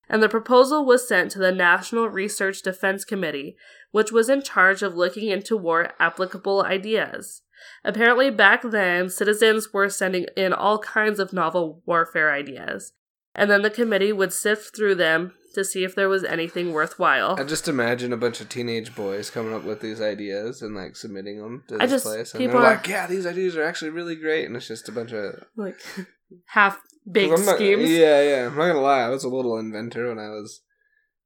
and 0.09 0.23
the 0.23 0.29
proposal 0.29 0.85
was 0.85 1.09
sent 1.09 1.31
to 1.33 1.39
the 1.39 1.53
National 1.53 2.09
Research 2.09 2.63
Defense 2.63 3.05
Committee, 3.05 3.57
which 3.91 4.13
was 4.13 4.29
in 4.29 4.43
charge 4.43 4.83
of 4.83 4.97
looking 4.97 5.29
into 5.29 5.57
war 5.57 5.93
applicable 5.99 6.63
ideas. 6.63 7.43
Apparently, 7.85 8.31
back 8.31 8.63
then, 8.63 9.09
citizens 9.09 9.73
were 9.73 9.89
sending 9.89 10.27
in 10.37 10.53
all 10.53 10.79
kinds 10.79 11.19
of 11.19 11.33
novel 11.33 11.83
warfare 11.87 12.33
ideas, 12.33 12.93
and 13.35 13.51
then 13.51 13.63
the 13.63 13.71
committee 13.71 14.13
would 14.13 14.33
sift 14.33 14.75
through 14.77 14.95
them 14.97 15.33
to 15.55 15.65
see 15.65 15.83
if 15.83 15.97
there 15.97 16.09
was 16.09 16.23
anything 16.23 16.73
worthwhile. 16.73 17.35
I 17.39 17.43
just 17.45 17.67
imagine 17.67 18.13
a 18.13 18.17
bunch 18.17 18.41
of 18.41 18.49
teenage 18.49 18.95
boys 18.95 19.31
coming 19.31 19.53
up 19.53 19.65
with 19.65 19.81
these 19.81 20.01
ideas 20.01 20.63
and 20.63 20.77
like 20.77 20.95
submitting 20.95 21.39
them 21.43 21.65
to 21.69 21.75
I 21.77 21.87
this 21.87 21.91
just- 21.91 22.05
place, 22.05 22.35
and 22.35 22.39
people 22.41 22.61
they're 22.61 22.71
are- 22.71 22.75
like, 22.77 22.87
"Yeah, 22.87 23.07
these 23.07 23.27
ideas 23.27 23.57
are 23.57 23.65
actually 23.65 23.91
really 23.91 24.15
great," 24.15 24.45
and 24.47 24.55
it's 24.57 24.69
just 24.69 24.89
a 24.89 24.93
bunch 24.93 25.13
of 25.13 25.43
like, 25.57 25.81
half 26.47 26.81
baked 27.11 27.39
schemes. 27.41 27.91
Yeah, 27.91 28.23
yeah. 28.23 28.47
I'm 28.47 28.57
not 28.57 28.69
gonna 28.69 28.81
lie. 28.81 29.01
I 29.01 29.09
was 29.09 29.25
a 29.25 29.29
little 29.29 29.59
inventor 29.59 30.09
when 30.09 30.19
I 30.19 30.29
was, 30.29 30.61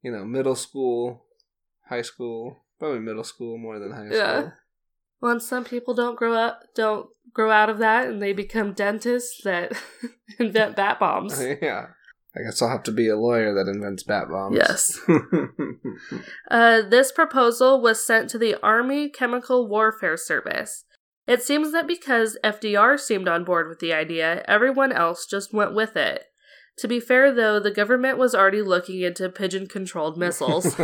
you 0.03 0.11
know, 0.11 0.25
middle 0.25 0.55
school, 0.55 1.26
high 1.91 2.00
school, 2.03 2.64
probably 2.79 3.00
middle 3.00 3.25
school 3.25 3.59
more 3.59 3.79
than 3.79 3.91
high 3.93 4.09
Yeah. 4.11 4.50
Well, 5.25 5.33
and 5.33 5.43
some 5.43 5.64
people 5.64 5.95
don't 5.95 6.19
grow 6.19 6.35
up, 6.35 6.64
don't 6.75 7.09
grow 7.33 7.50
out 7.50 7.71
of 7.71 7.78
that, 7.78 8.09
and 8.09 8.21
they 8.21 8.35
become 8.35 8.75
dentists 8.75 9.40
that 9.43 9.73
invent 10.38 10.76
bat 10.76 11.00
bombs. 11.00 11.43
yeah. 11.62 11.87
I 12.37 12.43
guess 12.43 12.61
I'll 12.61 12.69
have 12.69 12.83
to 12.83 12.93
be 12.93 13.09
a 13.09 13.16
lawyer 13.16 13.54
that 13.54 13.66
invents 13.66 14.02
bat 14.02 14.28
bombs. 14.28 14.59
Yes. 14.59 15.00
Uh, 16.50 16.83
this 16.83 17.11
proposal 17.11 17.81
was 17.81 18.04
sent 18.04 18.28
to 18.28 18.38
the 18.38 18.57
Army 18.62 19.09
Chemical 19.09 19.66
Warfare 19.66 20.16
Service. 20.19 20.85
It 21.26 21.43
seems 21.43 21.73
that 21.73 21.87
because 21.87 22.37
FDR 22.45 23.00
seemed 23.00 23.28
on 23.28 23.45
board 23.45 23.69
with 23.69 23.78
the 23.78 23.95
idea, 23.95 24.45
everyone 24.47 24.93
else 24.93 25.25
just 25.25 25.54
went 25.54 25.75
with 25.75 25.97
it. 25.97 26.25
To 26.78 26.88
be 26.88 27.00
fair, 27.00 27.33
though, 27.33 27.59
the 27.61 27.71
government 27.71 28.19
was 28.19 28.35
already 28.35 28.61
looking 28.61 29.00
into 29.00 29.28
pigeon 29.31 29.69
controlled 29.69 30.19
missiles. 30.19 30.76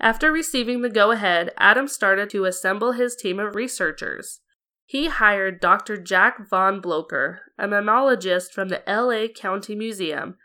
After 0.00 0.30
receiving 0.30 0.82
the 0.82 0.90
go 0.90 1.10
ahead, 1.10 1.52
Adams 1.56 1.92
started 1.92 2.30
to 2.30 2.44
assemble 2.44 2.92
his 2.92 3.16
team 3.16 3.40
of 3.40 3.54
researchers. 3.54 4.40
He 4.84 5.08
hired 5.08 5.60
Dr. 5.60 5.96
Jack 5.96 6.48
von 6.48 6.80
Bloeker, 6.80 7.40
a 7.58 7.66
mammalogist 7.66 8.52
from 8.52 8.68
the 8.68 8.82
LA 8.86 9.28
County 9.28 9.74
Museum, 9.74 10.36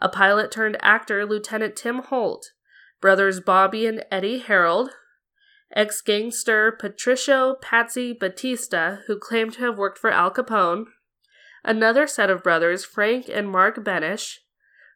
a 0.00 0.08
pilot 0.08 0.50
turned 0.50 0.76
actor, 0.80 1.24
Lieutenant 1.26 1.76
Tim 1.76 1.98
Holt, 1.98 2.52
brothers 3.00 3.40
Bobby 3.40 3.86
and 3.86 4.04
Eddie 4.10 4.38
Harold, 4.38 4.90
ex 5.74 6.00
gangster 6.00 6.72
Patricio 6.72 7.54
Patsy 7.54 8.12
Batista, 8.12 8.98
who 9.06 9.18
claimed 9.18 9.52
to 9.54 9.60
have 9.60 9.78
worked 9.78 9.98
for 9.98 10.10
Al 10.10 10.32
Capone, 10.32 10.86
another 11.62 12.06
set 12.06 12.30
of 12.30 12.42
brothers, 12.42 12.84
Frank 12.84 13.28
and 13.28 13.48
Mark 13.48 13.84
Benish, 13.84 14.38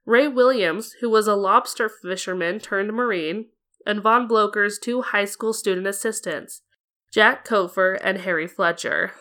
Ray 0.05 0.27
Williams, 0.27 0.95
who 1.01 1.11
was 1.11 1.27
a 1.27 1.35
lobster 1.35 1.89
fisherman 1.89 2.61
turned 2.61 2.93
Marine, 2.93 3.47
and 3.87 4.03
Von 4.03 4.29
Bloeker's 4.29 4.79
two 4.79 5.03
high 5.03 5.25
school 5.25 5.53
student 5.53 5.87
assistants, 5.87 6.63
Jack 7.13 7.47
Couffer 7.47 7.99
and 8.03 8.19
Harry 8.19 8.47
Fletcher. 8.47 9.13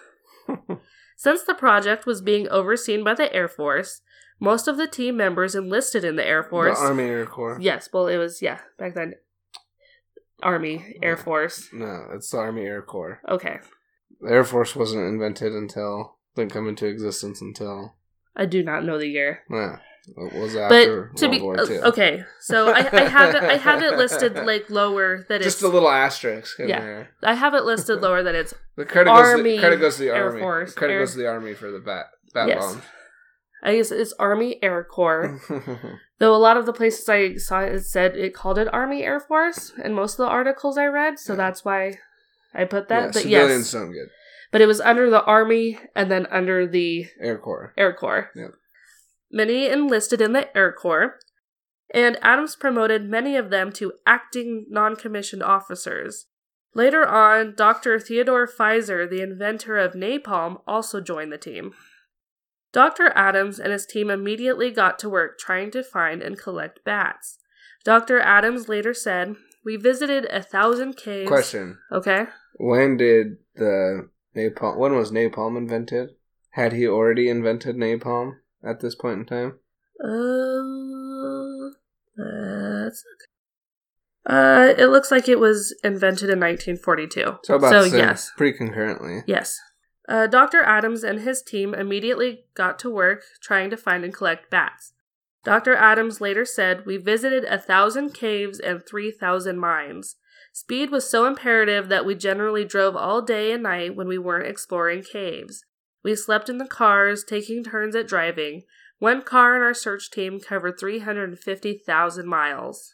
Since 1.16 1.44
the 1.44 1.54
project 1.54 2.06
was 2.06 2.22
being 2.22 2.48
overseen 2.50 3.04
by 3.04 3.14
the 3.14 3.34
Air 3.34 3.48
Force, 3.48 4.02
most 4.40 4.68
of 4.68 4.78
the 4.78 4.88
team 4.88 5.16
members 5.16 5.56
enlisted 5.56 6.04
in 6.04 6.18
the 6.18 6.28
Air 6.28 6.44
Force. 6.44 6.78
The 6.78 6.86
Army 6.86 7.04
Air 7.06 7.26
Corps. 7.26 7.58
Yes, 7.62 7.88
well, 7.94 8.08
it 8.08 8.18
was, 8.18 8.42
yeah, 8.42 8.60
back 8.78 8.96
then. 8.96 9.14
Army, 10.44 10.98
Air 11.02 11.16
Force. 11.16 11.70
No, 11.72 12.08
it's 12.14 12.30
the 12.30 12.38
Army 12.38 12.64
Air 12.64 12.82
Corps. 12.82 13.22
Okay. 13.30 13.60
The 14.20 14.32
Air 14.32 14.44
Force 14.44 14.76
wasn't 14.76 15.08
invented 15.08 15.54
until 15.54 16.18
didn't 16.36 16.52
come 16.52 16.68
into 16.68 16.86
existence 16.86 17.42
until 17.42 17.96
I 18.36 18.46
do 18.46 18.62
not 18.64 18.84
know 18.84 18.98
the 18.98 19.08
year. 19.08 19.44
yeah, 19.50 19.78
it 20.08 20.34
was 20.34 20.54
But 20.54 20.74
after 20.74 21.12
to 21.16 21.28
World 21.40 21.68
be 21.70 21.80
okay, 21.80 22.24
so 22.40 22.70
I, 22.72 22.88
I 22.92 23.02
have 23.10 23.36
it. 23.36 23.44
I 23.44 23.58
have 23.58 23.82
it 23.82 23.98
listed 23.98 24.36
like 24.46 24.70
lower 24.70 25.26
that 25.30 25.42
Just 25.42 25.62
a 25.64 25.68
little 25.68 25.90
asterisk 25.90 26.60
in 26.60 26.70
Yeah. 26.70 26.80
there. 26.82 27.10
I 27.24 27.34
have 27.34 27.54
it 27.54 27.64
listed 27.64 28.02
lower 28.02 28.22
that 28.24 28.36
it's. 28.36 28.54
The 28.78 28.84
credit 28.86 29.10
goes, 29.10 29.20
to 29.24 29.30
Army, 29.30 29.52
the, 29.54 29.60
credit 29.60 29.80
goes 29.80 29.96
to 29.96 30.02
the 30.04 30.10
Air 30.10 30.28
army. 30.28 30.42
Force, 30.42 30.74
credit 30.74 30.94
Air- 30.96 31.00
goes 31.00 31.12
to 31.14 31.18
the 31.20 31.28
army 31.28 31.54
for 31.54 31.72
the 31.72 31.80
bat 31.80 32.08
bat 32.34 32.50
Yes. 32.50 32.60
bomb. 32.62 32.82
I 33.64 33.76
guess 33.78 33.90
it's 33.92 34.14
Army 34.20 34.60
Air 34.62 34.84
Corps. 34.84 35.40
Though 36.20 36.36
a 36.36 36.38
lot 36.38 36.58
of 36.58 36.66
the 36.66 36.74
places 36.74 37.08
I 37.10 37.36
saw 37.38 37.62
it 37.62 37.84
said 37.86 38.16
it 38.18 38.34
called 38.34 38.58
it 38.60 38.68
Army 38.74 39.04
Air 39.04 39.20
Force, 39.22 39.72
and 39.84 39.96
most 39.96 40.14
of 40.14 40.18
the 40.26 40.28
articles 40.30 40.78
I 40.78 40.86
read, 40.88 41.20
so 41.20 41.34
Yeah. 41.34 41.38
that's 41.38 41.64
why 41.66 41.98
I 42.54 42.66
put 42.66 42.90
that. 42.90 43.00
yeah, 43.00 43.08
but 43.08 43.22
civilians 43.22 43.52
yes, 43.62 43.68
sound 43.70 43.94
good. 43.94 44.10
but 44.52 44.60
it 44.62 44.66
was 44.68 44.82
under 44.82 45.10
the 45.10 45.24
Army 45.24 45.80
and 45.96 46.12
then 46.12 46.26
under 46.28 46.68
the 46.68 47.08
Air 47.20 47.38
Corps. 47.38 47.74
Air 47.78 47.94
Corps. 47.94 48.30
Yep. 48.36 48.52
Many 49.32 49.68
enlisted 49.68 50.22
in 50.22 50.34
the 50.34 50.56
Air 50.56 50.72
Corps, 50.72 51.20
and 51.94 52.18
Adams 52.22 52.56
promoted 52.56 53.10
many 53.10 53.36
of 53.36 53.50
them 53.50 53.72
to 53.74 53.94
acting 54.06 54.66
non 54.70 54.96
commissioned 54.96 55.44
officers. 55.44 56.28
Later 56.74 57.08
on, 57.08 57.54
Dr. 57.56 58.00
Theodore 58.00 58.48
Pfizer, 58.48 59.10
the 59.10 59.22
inventor 59.22 59.78
of 59.78 59.94
napalm, 59.94 60.62
also 60.68 61.00
joined 61.00 61.32
the 61.32 61.38
team. 61.38 61.74
Dr. 62.74 63.14
Adams 63.16 63.58
and 63.58 63.72
his 63.72 63.86
team 63.86 64.10
immediately 64.10 64.70
got 64.70 65.00
to 65.00 65.10
work 65.10 65.40
trying 65.40 65.72
to 65.72 65.82
find 65.82 66.22
and 66.22 66.38
collect 66.38 66.84
bats. 66.84 67.38
Dr. 67.86 68.20
Adams 68.20 68.68
later 68.68 68.94
said, 68.94 69.36
We 69.64 69.78
visited 69.78 70.26
a 70.26 70.42
thousand 70.42 70.98
caves. 70.98 71.30
Question: 71.30 71.78
Okay. 71.90 72.26
When 72.58 72.98
did 72.98 73.38
the 73.56 74.10
napalm? 74.36 74.78
When 74.78 74.98
was 74.98 75.12
napalm 75.12 75.58
invented? 75.58 76.10
Had 76.52 76.74
he 76.74 76.86
already 76.86 77.30
invented 77.30 77.78
napalm 77.78 78.40
at 78.66 78.80
this 78.80 78.96
point 78.96 79.20
in 79.20 79.26
time? 79.26 79.60
Uh, 80.04 80.62
that's 82.18 83.04
uh, 84.28 84.74
it 84.78 84.88
looks 84.88 85.12
like 85.12 85.30
it 85.30 85.40
was 85.40 85.76
invented 85.84 86.30
in 86.30 86.40
1942. 86.40 87.38
So 87.44 87.56
about 87.56 87.70
so 87.70 87.84
yes, 87.84 88.32
pretty 88.36 88.58
concurrently. 88.58 89.22
yes. 89.28 89.60
Uh, 90.08 90.28
Dr. 90.28 90.62
Adams 90.64 91.04
and 91.04 91.22
his 91.22 91.42
team 91.42 91.74
immediately 91.74 92.46
got 92.54 92.78
to 92.80 92.90
work 92.90 93.24
trying 93.42 93.70
to 93.72 93.78
find 93.78 94.04
and 94.04 94.14
collect 94.14 94.52
bats. 94.52 94.94
Dr. 95.44 95.76
Adams 95.76 96.22
later 96.22 96.46
said, 96.46 96.86
We 96.86 96.98
visited 96.98 97.44
a 97.46 97.60
thousand 97.60 98.14
caves 98.14 98.60
and 98.60 98.82
3,000 98.88 99.60
mines. 99.60 100.16
Speed 100.54 100.90
was 100.90 101.10
so 101.10 101.26
imperative 101.26 101.90
that 101.90 102.06
we 102.06 102.16
generally 102.16 102.66
drove 102.66 102.96
all 102.96 103.22
day 103.22 103.52
and 103.52 103.64
night 103.64 103.96
when 103.96 104.08
we 104.08 104.18
weren't 104.18 104.48
exploring 104.48 105.04
caves. 105.04 105.66
We 106.06 106.16
slept 106.16 106.50
in 106.50 106.60
the 106.60 106.68
cars, 106.68 107.24
taking 107.24 107.64
turns 107.64 107.96
at 107.96 108.08
driving. 108.08 108.62
One 109.00 109.24
car 109.24 109.56
in 109.56 109.64
our 109.64 109.74
search 109.74 110.12
team 110.12 110.40
covered 110.40 110.80
350,000 110.80 112.28
miles. 112.28 112.94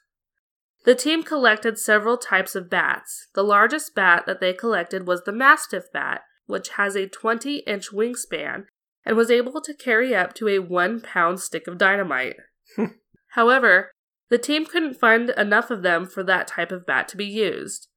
The 0.85 0.95
team 0.95 1.21
collected 1.21 1.77
several 1.77 2.15
types 2.15 2.55
of 2.55 2.69
bats. 2.69 3.27
The 3.35 3.43
largest 3.43 3.93
bat 3.93 4.23
that 4.27 4.39
they 4.39 4.53
collected 4.53 5.05
was 5.05 5.23
the 5.23 5.33
Mastiff 5.33 5.91
bat, 5.91 6.21
which 6.45 6.69
has 6.69 6.95
a 6.95 7.05
20 7.05 7.57
inch 7.67 7.91
wingspan 7.91 8.67
and 9.05 9.17
was 9.17 9.29
able 9.29 9.59
to 9.59 9.73
carry 9.73 10.15
up 10.15 10.33
to 10.35 10.47
a 10.47 10.59
one 10.59 11.01
pound 11.01 11.41
stick 11.41 11.67
of 11.67 11.77
dynamite. 11.77 12.37
Hmm. 12.77 12.85
However, 13.31 13.91
the 14.29 14.37
team 14.37 14.65
couldn't 14.65 15.01
find 15.01 15.31
enough 15.31 15.69
of 15.69 15.81
them 15.81 16.05
for 16.05 16.23
that 16.23 16.47
type 16.47 16.71
of 16.71 16.85
bat 16.85 17.09
to 17.09 17.17
be 17.17 17.25
used. 17.25 17.89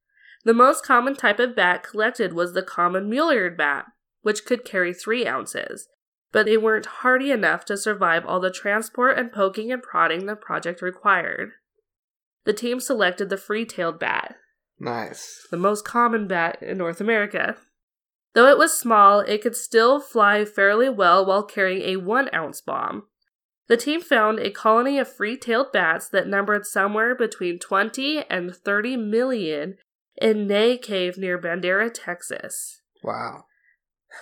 The 0.42 0.52
most 0.52 0.84
common 0.84 1.14
type 1.14 1.38
of 1.38 1.54
bat 1.54 1.84
collected 1.84 2.32
was 2.32 2.52
the 2.52 2.64
common 2.64 3.08
mule-eared 3.08 3.56
bat, 3.56 3.86
which 4.24 4.44
could 4.44 4.64
carry 4.64 4.92
three 4.92 5.24
ounces, 5.26 5.86
but 6.32 6.46
they 6.46 6.56
weren't 6.56 6.86
hardy 6.86 7.30
enough 7.30 7.64
to 7.66 7.76
survive 7.76 8.26
all 8.26 8.40
the 8.40 8.50
transport 8.50 9.16
and 9.16 9.30
poking 9.30 9.70
and 9.70 9.82
prodding 9.82 10.26
the 10.26 10.34
project 10.34 10.82
required. 10.82 11.52
The 12.44 12.52
team 12.52 12.80
selected 12.80 13.30
the 13.30 13.36
free-tailed 13.36 14.00
bat, 14.00 14.34
Nice. 14.80 15.46
the 15.50 15.56
most 15.56 15.84
common 15.84 16.26
bat 16.26 16.58
in 16.60 16.76
North 16.78 17.00
America. 17.00 17.56
Though 18.34 18.48
it 18.48 18.58
was 18.58 18.76
small, 18.76 19.20
it 19.20 19.42
could 19.42 19.54
still 19.54 20.00
fly 20.00 20.44
fairly 20.44 20.88
well 20.88 21.24
while 21.24 21.44
carrying 21.44 21.82
a 21.82 21.96
one 21.98 22.28
ounce 22.34 22.60
bomb. 22.60 23.04
The 23.68 23.76
team 23.76 24.00
found 24.00 24.40
a 24.40 24.50
colony 24.50 24.98
of 24.98 25.08
free 25.10 25.36
tailed 25.36 25.72
bats 25.72 26.08
that 26.08 26.26
numbered 26.26 26.66
somewhere 26.66 27.14
between 27.14 27.58
20 27.58 28.24
and 28.28 28.54
30 28.54 28.96
million 28.96 29.76
in 30.20 30.46
Ney 30.46 30.76
Cave 30.76 31.16
near 31.16 31.38
Bandera, 31.40 31.90
Texas. 31.92 32.82
Wow, 33.02 33.44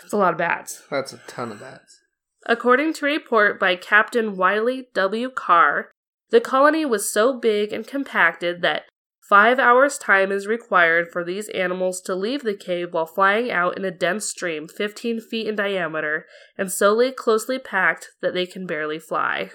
That's 0.01 0.13
a 0.13 0.17
lot 0.17 0.33
of 0.33 0.39
bats. 0.39 0.83
that's 0.91 1.13
a 1.13 1.19
ton 1.27 1.53
of 1.53 1.61
bats. 1.61 2.01
According 2.47 2.95
to 2.95 3.07
a 3.07 3.09
report 3.09 3.61
by 3.61 3.77
Captain 3.77 4.37
Wiley 4.37 4.89
W. 4.95 5.31
Carr, 5.31 5.91
the 6.31 6.41
colony 6.41 6.85
was 6.85 7.13
so 7.13 7.39
big 7.39 7.73
and 7.73 7.87
compacted 7.87 8.63
that 8.63 8.85
five 9.29 9.59
hours' 9.59 9.99
time 9.99 10.33
is 10.33 10.47
required 10.47 11.09
for 11.13 11.25
these 11.25 11.49
animals 11.51 12.01
to 12.03 12.15
leave 12.15 12.43
the 12.43 12.55
cave 12.57 12.93
while 12.93 13.07
flying 13.07 13.51
out 13.51 13.77
in 13.77 13.85
a 13.85 13.91
dense 13.91 14.27
stream 14.27 14.67
15 14.67 15.21
feet 15.21 15.47
in 15.47 15.55
diameter 15.55 16.27
and 16.59 16.73
so 16.73 17.11
closely 17.13 17.59
packed 17.59 18.09
that 18.21 18.35
they 18.35 18.47
can 18.47 18.67
barely 18.67 18.99
fly. 18.99 19.51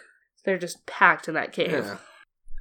They're 0.46 0.58
just 0.58 0.86
packed 0.86 1.28
in 1.28 1.34
that 1.34 1.52
cave. 1.52 1.72
Yeah. 1.72 1.98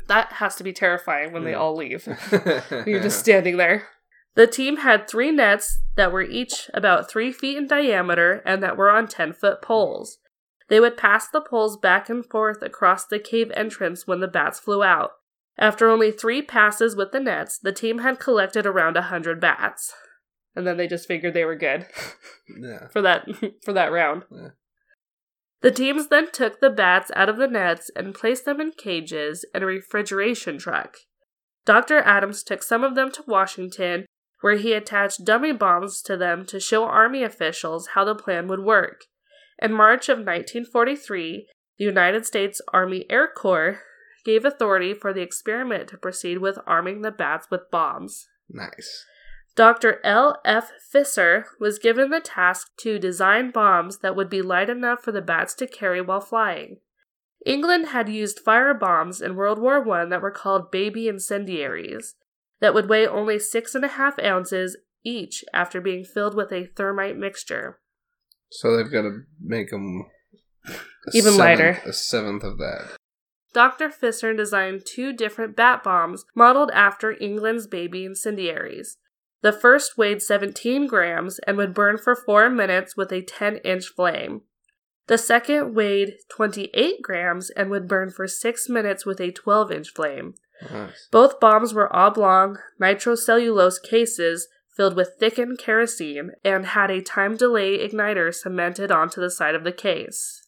That 0.08 0.32
has 0.34 0.56
to 0.56 0.64
be 0.64 0.72
terrifying 0.72 1.32
when 1.32 1.44
they 1.44 1.54
all 1.54 1.76
leave. 1.76 2.06
You're 2.86 3.02
just 3.02 3.18
standing 3.18 3.56
there. 3.56 3.88
The 4.36 4.46
team 4.46 4.78
had 4.78 5.08
three 5.08 5.32
nets 5.32 5.80
that 5.96 6.12
were 6.12 6.22
each 6.22 6.70
about 6.74 7.10
three 7.10 7.32
feet 7.32 7.56
in 7.56 7.66
diameter 7.66 8.42
and 8.44 8.62
that 8.62 8.76
were 8.76 8.90
on 8.90 9.08
10 9.08 9.32
foot 9.32 9.62
poles. 9.62 10.18
They 10.68 10.78
would 10.78 10.96
pass 10.96 11.28
the 11.28 11.40
poles 11.40 11.78
back 11.78 12.10
and 12.10 12.24
forth 12.24 12.62
across 12.62 13.06
the 13.06 13.18
cave 13.18 13.50
entrance 13.54 14.06
when 14.06 14.20
the 14.20 14.28
bats 14.28 14.60
flew 14.60 14.84
out. 14.84 15.12
After 15.58 15.88
only 15.88 16.12
three 16.12 16.42
passes 16.42 16.94
with 16.94 17.12
the 17.12 17.20
nets, 17.20 17.58
the 17.58 17.72
team 17.72 17.98
had 17.98 18.20
collected 18.20 18.66
around 18.66 18.98
a 18.98 19.02
hundred 19.02 19.40
bats. 19.40 19.94
And 20.54 20.66
then 20.66 20.76
they 20.76 20.86
just 20.86 21.08
figured 21.08 21.32
they 21.32 21.44
were 21.44 21.56
good 21.56 21.86
yeah. 22.60 22.88
for 22.88 23.00
that 23.00 23.26
for 23.64 23.72
that 23.72 23.90
round. 23.92 24.24
Yeah. 24.30 24.48
The 25.62 25.70
teams 25.70 26.08
then 26.08 26.30
took 26.30 26.60
the 26.60 26.70
bats 26.70 27.10
out 27.16 27.30
of 27.30 27.38
the 27.38 27.48
nets 27.48 27.90
and 27.96 28.14
placed 28.14 28.44
them 28.44 28.60
in 28.60 28.72
cages 28.72 29.46
in 29.54 29.62
a 29.62 29.66
refrigeration 29.66 30.58
truck. 30.58 30.98
Dr. 31.64 31.98
Adams 31.98 32.42
took 32.42 32.62
some 32.62 32.84
of 32.84 32.94
them 32.94 33.10
to 33.12 33.24
Washington, 33.26 34.06
where 34.40 34.56
he 34.56 34.72
attached 34.72 35.24
dummy 35.24 35.52
bombs 35.52 36.02
to 36.02 36.16
them 36.16 36.44
to 36.46 36.60
show 36.60 36.84
Army 36.84 37.22
officials 37.22 37.88
how 37.94 38.04
the 38.04 38.14
plan 38.14 38.46
would 38.48 38.60
work. 38.60 39.04
In 39.60 39.72
March 39.72 40.08
of 40.08 40.18
1943, 40.18 41.46
the 41.78 41.84
United 41.84 42.26
States 42.26 42.60
Army 42.72 43.06
Air 43.08 43.28
Corps 43.28 43.80
gave 44.24 44.44
authority 44.44 44.92
for 44.92 45.12
the 45.12 45.22
experiment 45.22 45.88
to 45.88 45.96
proceed 45.96 46.38
with 46.38 46.58
arming 46.66 47.02
the 47.02 47.10
bats 47.10 47.46
with 47.50 47.70
bombs. 47.70 48.28
Nice. 48.48 49.04
Dr. 49.54 50.00
L. 50.04 50.38
F. 50.44 50.70
Fieser 50.92 51.44
was 51.58 51.78
given 51.78 52.10
the 52.10 52.20
task 52.20 52.72
to 52.78 52.98
design 52.98 53.50
bombs 53.50 53.98
that 53.98 54.14
would 54.14 54.28
be 54.28 54.42
light 54.42 54.68
enough 54.68 55.02
for 55.02 55.12
the 55.12 55.22
bats 55.22 55.54
to 55.54 55.66
carry 55.66 56.02
while 56.02 56.20
flying. 56.20 56.78
England 57.46 57.86
had 57.86 58.08
used 58.08 58.40
fire 58.40 58.74
bombs 58.74 59.22
in 59.22 59.36
World 59.36 59.58
War 59.58 59.88
I 59.90 60.04
that 60.06 60.20
were 60.20 60.30
called 60.30 60.70
baby 60.70 61.08
incendiaries, 61.08 62.16
that 62.60 62.74
would 62.74 62.88
weigh 62.88 63.06
only 63.06 63.38
six 63.38 63.74
and 63.74 63.84
a 63.84 63.88
half 63.88 64.18
ounces 64.18 64.76
each 65.04 65.44
after 65.52 65.80
being 65.80 66.04
filled 66.04 66.34
with 66.34 66.52
a 66.52 66.66
thermite 66.66 67.16
mixture. 67.16 67.80
So 68.50 68.76
they've 68.76 68.90
got 68.90 69.02
to 69.02 69.22
make 69.40 69.70
them 69.70 70.06
Even 71.12 71.36
lighter. 71.36 71.80
A 71.84 71.92
seventh 71.92 72.42
of 72.42 72.58
that. 72.58 72.96
Dr. 73.52 73.88
Fieser 73.88 74.36
designed 74.36 74.84
two 74.84 75.12
different 75.12 75.56
bat 75.56 75.82
bombs 75.82 76.24
modeled 76.34 76.70
after 76.72 77.16
England's 77.18 77.66
baby 77.66 78.04
incendiaries. 78.04 78.98
The 79.42 79.52
first 79.52 79.96
weighed 79.96 80.20
17 80.20 80.86
grams 80.86 81.38
and 81.46 81.56
would 81.56 81.72
burn 81.72 81.98
for 81.98 82.14
4 82.16 82.50
minutes 82.50 82.96
with 82.96 83.12
a 83.12 83.22
10 83.22 83.58
inch 83.58 83.86
flame. 83.86 84.42
The 85.06 85.18
second 85.18 85.74
weighed 85.74 86.14
28 86.28 87.00
grams 87.00 87.50
and 87.50 87.70
would 87.70 87.86
burn 87.86 88.10
for 88.10 88.26
6 88.26 88.68
minutes 88.68 89.06
with 89.06 89.20
a 89.20 89.30
12 89.30 89.72
inch 89.72 89.88
flame. 89.94 90.34
Nice. 90.70 91.08
Both 91.10 91.40
bombs 91.40 91.74
were 91.74 91.94
oblong 91.94 92.58
nitrocellulose 92.80 93.82
cases 93.82 94.48
filled 94.76 94.96
with 94.96 95.16
thickened 95.18 95.58
kerosene 95.58 96.32
and 96.44 96.66
had 96.66 96.90
a 96.90 97.00
time 97.00 97.36
delay 97.36 97.78
igniter 97.78 98.32
cemented 98.34 98.90
onto 98.90 99.20
the 99.20 99.30
side 99.30 99.54
of 99.54 99.64
the 99.64 99.72
case. 99.72 100.46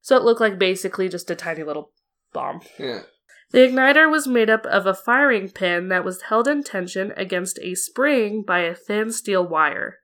So 0.00 0.16
it 0.16 0.22
looked 0.22 0.40
like 0.40 0.58
basically 0.58 1.08
just 1.08 1.30
a 1.30 1.34
tiny 1.34 1.62
little 1.62 1.92
bomb. 2.32 2.60
Yeah. 2.78 3.02
The 3.50 3.60
igniter 3.60 4.10
was 4.10 4.26
made 4.26 4.50
up 4.50 4.66
of 4.66 4.86
a 4.86 4.94
firing 4.94 5.48
pin 5.48 5.88
that 5.88 6.04
was 6.04 6.22
held 6.22 6.48
in 6.48 6.62
tension 6.62 7.12
against 7.16 7.58
a 7.60 7.74
spring 7.74 8.42
by 8.42 8.60
a 8.60 8.74
thin 8.74 9.12
steel 9.12 9.46
wire. 9.46 9.98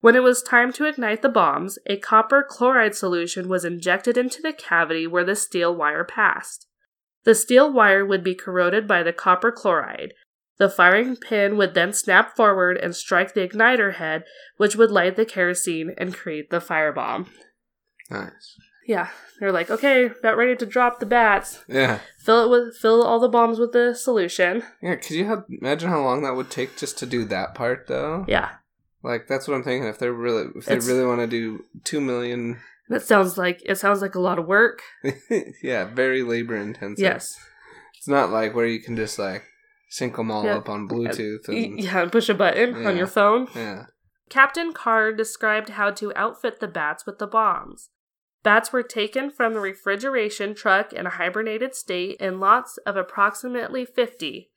When 0.00 0.16
it 0.16 0.22
was 0.22 0.42
time 0.42 0.72
to 0.74 0.84
ignite 0.84 1.22
the 1.22 1.28
bombs, 1.28 1.78
a 1.86 1.96
copper 1.96 2.44
chloride 2.48 2.94
solution 2.94 3.48
was 3.48 3.64
injected 3.64 4.16
into 4.16 4.42
the 4.42 4.52
cavity 4.52 5.06
where 5.06 5.24
the 5.24 5.36
steel 5.36 5.74
wire 5.74 6.04
passed. 6.04 6.66
The 7.24 7.34
steel 7.34 7.72
wire 7.72 8.04
would 8.04 8.24
be 8.24 8.34
corroded 8.34 8.86
by 8.88 9.02
the 9.02 9.12
copper 9.12 9.52
chloride. 9.52 10.12
The 10.58 10.68
firing 10.68 11.16
pin 11.16 11.56
would 11.56 11.74
then 11.74 11.92
snap 11.92 12.36
forward 12.36 12.76
and 12.76 12.94
strike 12.94 13.34
the 13.34 13.46
igniter 13.46 13.94
head, 13.94 14.24
which 14.56 14.76
would 14.76 14.90
light 14.90 15.16
the 15.16 15.24
kerosene 15.24 15.94
and 15.98 16.14
create 16.14 16.50
the 16.50 16.60
firebomb. 16.60 17.28
Nice. 18.10 18.56
Yeah, 18.86 19.08
they're 19.38 19.52
like, 19.52 19.70
okay, 19.70 20.06
about 20.06 20.36
ready 20.36 20.56
to 20.56 20.66
drop 20.66 20.98
the 20.98 21.06
bats. 21.06 21.62
Yeah. 21.68 22.00
Fill 22.18 22.44
it 22.44 22.48
with 22.50 22.76
fill 22.76 23.02
all 23.02 23.20
the 23.20 23.28
bombs 23.28 23.58
with 23.60 23.72
the 23.72 23.94
solution. 23.94 24.62
Yeah. 24.82 24.96
Could 24.96 25.12
you 25.16 25.24
have, 25.26 25.44
imagine 25.48 25.88
how 25.88 26.02
long 26.02 26.22
that 26.22 26.34
would 26.34 26.50
take 26.50 26.76
just 26.76 26.98
to 26.98 27.06
do 27.06 27.24
that 27.26 27.54
part, 27.54 27.86
though? 27.86 28.24
Yeah, 28.28 28.50
Like 29.04 29.28
that's 29.28 29.46
what 29.48 29.54
I'm 29.54 29.62
thinking. 29.62 29.88
If 29.88 29.98
they're 29.98 30.12
really, 30.12 30.48
if 30.56 30.66
they 30.66 30.74
It's- 30.74 30.88
really 30.88 31.06
want 31.06 31.20
to 31.20 31.26
do 31.28 31.64
two 31.84 32.00
million, 32.00 32.60
that 32.88 33.02
sounds 33.02 33.38
like 33.38 33.60
it 33.64 33.76
sounds 33.76 34.02
like 34.02 34.14
a 34.14 34.20
lot 34.20 34.38
of 34.38 34.46
work. 34.46 34.82
yeah, 35.62 35.84
very 35.84 36.22
labor 36.22 36.56
intensive. 36.56 37.02
Yes, 37.02 37.34
It's 37.98 38.08
not 38.08 38.30
like 38.30 38.54
where 38.54 38.66
you 38.66 38.80
can 38.80 38.96
just 38.96 39.18
like 39.18 39.44
sync 39.90 40.16
them 40.16 40.30
all 40.30 40.44
Yeah. 40.44 40.56
up 40.56 40.68
on 40.68 40.88
Bluetooth 40.88 41.48
and 41.48 41.78
yeah, 41.80 42.00
and 42.02 42.12
push 42.12 42.28
a 42.28 42.34
button 42.34 42.80
Yeah. 42.82 42.88
on 42.88 42.96
your 42.96 43.06
phone. 43.06 43.48
yeah. 43.54 43.84
Captain 44.30 44.72
Carr 44.72 45.12
described 45.12 45.70
how 45.70 45.90
to 45.90 46.12
outfit 46.16 46.58
the 46.60 46.68
bats 46.68 47.04
with 47.04 47.18
the 47.18 47.26
bombs. 47.26 47.90
Bats 48.42 48.72
were 48.72 48.82
taken 48.82 49.30
from 49.30 49.52
the 49.52 49.60
refrigeration 49.60 50.54
truck 50.54 50.92
in 50.92 51.06
a 51.06 51.10
hibernated 51.10 51.74
state 51.74 52.16
in 52.18 52.40
lots 52.40 52.78
of 52.86 52.96
approximately 52.96 53.84
50. 53.84 54.50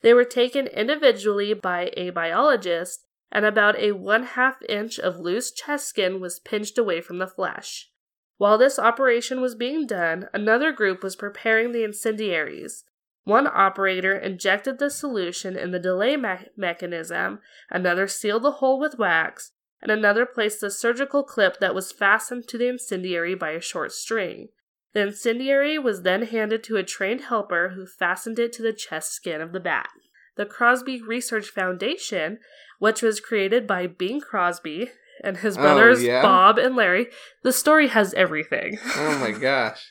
They 0.00 0.14
were 0.14 0.24
taken 0.24 0.66
individually 0.66 1.52
by 1.54 1.90
a 1.96 2.10
biologist, 2.10 3.04
and 3.30 3.44
about 3.44 3.78
a 3.78 3.92
one 3.92 4.22
half 4.22 4.62
inch 4.68 4.98
of 4.98 5.18
loose 5.18 5.50
chest 5.50 5.86
skin 5.88 6.20
was 6.20 6.40
pinched 6.40 6.78
away 6.78 7.00
from 7.00 7.18
the 7.18 7.26
flesh. 7.26 7.90
While 8.36 8.56
this 8.56 8.78
operation 8.78 9.40
was 9.40 9.54
being 9.54 9.86
done, 9.86 10.28
another 10.32 10.72
group 10.72 11.02
was 11.02 11.16
preparing 11.16 11.72
the 11.72 11.84
incendiaries. 11.84 12.84
One 13.24 13.46
operator 13.46 14.16
injected 14.16 14.78
the 14.78 14.90
solution 14.90 15.56
in 15.56 15.72
the 15.72 15.78
delay 15.78 16.16
me- 16.16 16.48
mechanism, 16.56 17.40
another 17.68 18.06
sealed 18.06 18.44
the 18.44 18.52
hole 18.52 18.78
with 18.78 18.98
wax, 18.98 19.52
and 19.82 19.90
another 19.90 20.24
placed 20.24 20.60
the 20.60 20.70
surgical 20.70 21.22
clip 21.22 21.60
that 21.60 21.74
was 21.74 21.92
fastened 21.92 22.48
to 22.48 22.56
the 22.56 22.68
incendiary 22.68 23.34
by 23.34 23.50
a 23.50 23.60
short 23.60 23.92
string. 23.92 24.48
The 24.94 25.00
incendiary 25.00 25.78
was 25.78 26.02
then 26.02 26.22
handed 26.22 26.64
to 26.64 26.76
a 26.76 26.82
trained 26.82 27.22
helper 27.22 27.70
who 27.70 27.86
fastened 27.86 28.38
it 28.38 28.52
to 28.54 28.62
the 28.62 28.72
chest 28.72 29.12
skin 29.12 29.40
of 29.40 29.52
the 29.52 29.60
bat. 29.60 29.90
The 30.38 30.46
Crosby 30.46 31.02
Research 31.02 31.48
Foundation, 31.50 32.38
which 32.78 33.02
was 33.02 33.18
created 33.20 33.66
by 33.66 33.88
Bing 33.88 34.20
Crosby 34.20 34.90
and 35.22 35.36
his 35.38 35.58
Oh, 35.58 35.62
brothers 35.62 36.02
yeah? 36.02 36.22
Bob 36.22 36.58
and 36.58 36.76
Larry, 36.76 37.08
the 37.42 37.52
story 37.52 37.88
has 37.88 38.14
everything. 38.14 38.78
Oh 38.96 39.18
my 39.18 39.32
gosh. 39.32 39.82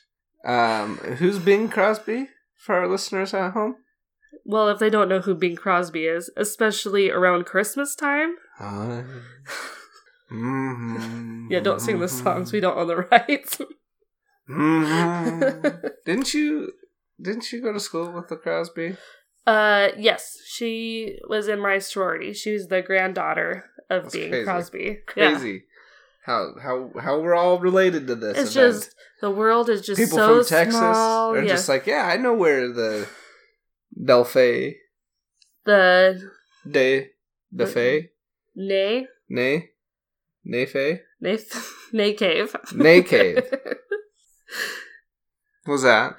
Um, 0.46 0.98
who's 1.20 1.38
Bing 1.38 1.68
Crosby 1.68 2.30
for 2.56 2.76
our 2.76 2.88
listeners 2.88 3.34
at 3.34 3.52
home? 3.52 3.76
Well, 4.46 4.70
if 4.70 4.80
they 4.80 4.90
don't 4.90 5.10
know 5.10 5.20
who 5.20 5.36
Bing 5.36 5.58
Crosby 5.58 6.06
is, 6.06 6.32
especially 6.38 7.12
around 7.12 7.46
Christmas 7.46 7.94
time, 7.94 8.38
Uh, 8.58 9.04
mhm. 10.32 11.48
yeah, 11.52 11.60
don't 11.60 11.82
sing 11.82 12.00
the 12.00 12.08
songs. 12.08 12.54
We 12.54 12.62
don't 12.62 12.78
own 12.78 12.88
the 12.88 12.96
rights. 13.12 13.60
Mhm. 14.50 15.92
didn't 16.06 16.34
you? 16.34 16.72
Didn't 17.22 17.52
you 17.52 17.62
go 17.62 17.74
to 17.74 17.80
school 17.82 18.12
with 18.14 18.30
the 18.30 18.38
Crosby? 18.38 18.96
Uh, 19.48 19.92
yes, 19.98 20.38
she 20.46 21.18
was 21.30 21.48
in 21.48 21.60
my 21.60 21.80
sorority. 21.80 22.34
She 22.34 22.52
was 22.52 22.68
the 22.68 22.82
granddaughter 22.82 23.64
of 23.90 24.04
That's 24.04 24.16
Bing 24.16 24.30
crazy. 24.30 24.44
Crosby. 24.44 25.00
Yeah. 25.16 25.32
Crazy. 25.32 25.64
How 26.26 26.56
how 26.62 26.92
how 27.00 27.22
we're 27.22 27.34
all 27.34 27.58
related 27.58 28.08
to 28.08 28.16
this? 28.16 28.38
It's 28.38 28.56
event. 28.56 28.76
just 28.76 28.96
the 29.22 29.32
world 29.32 29.70
is 29.70 29.82
just 29.82 29.98
people 29.98 30.18
so 30.18 30.44
from 30.44 30.46
Texas 30.46 30.78
small. 30.78 31.34
are 31.34 31.42
yeah. 31.42 31.48
just 31.48 31.70
like, 31.70 31.88
yeah, 31.88 32.06
I 32.06 32.18
know 32.18 32.34
where 32.34 32.68
the 32.68 33.08
Delphi 34.04 34.72
the 35.64 36.30
de 36.70 37.12
Defay 37.56 38.10
Nay 38.54 39.08
Nay 39.30 39.70
Nayfay 40.46 41.00
Nay 41.22 41.40
Nay 41.94 42.14
Cave. 42.14 42.54
Nay 42.76 43.04
Cave 43.04 43.46
was 45.66 45.84
that. 45.84 46.18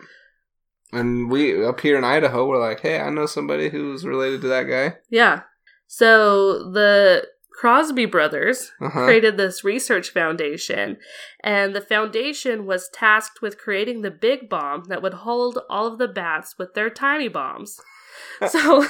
And 0.92 1.30
we 1.30 1.64
up 1.64 1.80
here 1.80 1.98
in 1.98 2.04
Idaho, 2.04 2.46
we're 2.46 2.58
like, 2.58 2.80
hey, 2.80 2.98
I 3.00 3.10
know 3.10 3.26
somebody 3.26 3.68
who's 3.68 4.06
related 4.06 4.40
to 4.42 4.48
that 4.48 4.64
guy. 4.64 4.96
yeah. 5.10 5.42
So 5.86 6.70
the 6.70 7.26
Crosby 7.60 8.04
brothers 8.06 8.70
Uh-huh. 8.80 9.04
created 9.04 9.36
this 9.36 9.64
research 9.64 10.10
foundation, 10.10 10.96
and 11.42 11.74
the 11.74 11.80
foundation 11.80 12.66
was 12.66 12.88
tasked 12.92 13.42
with 13.42 13.58
creating 13.58 14.02
the 14.02 14.10
big 14.10 14.48
bomb 14.48 14.84
that 14.84 15.02
would 15.02 15.14
hold 15.14 15.58
all 15.68 15.86
of 15.86 15.98
the 15.98 16.06
bats 16.08 16.56
with 16.58 16.74
their 16.74 16.88
tiny 16.90 17.28
bombs. 17.28 17.80
so 18.48 18.86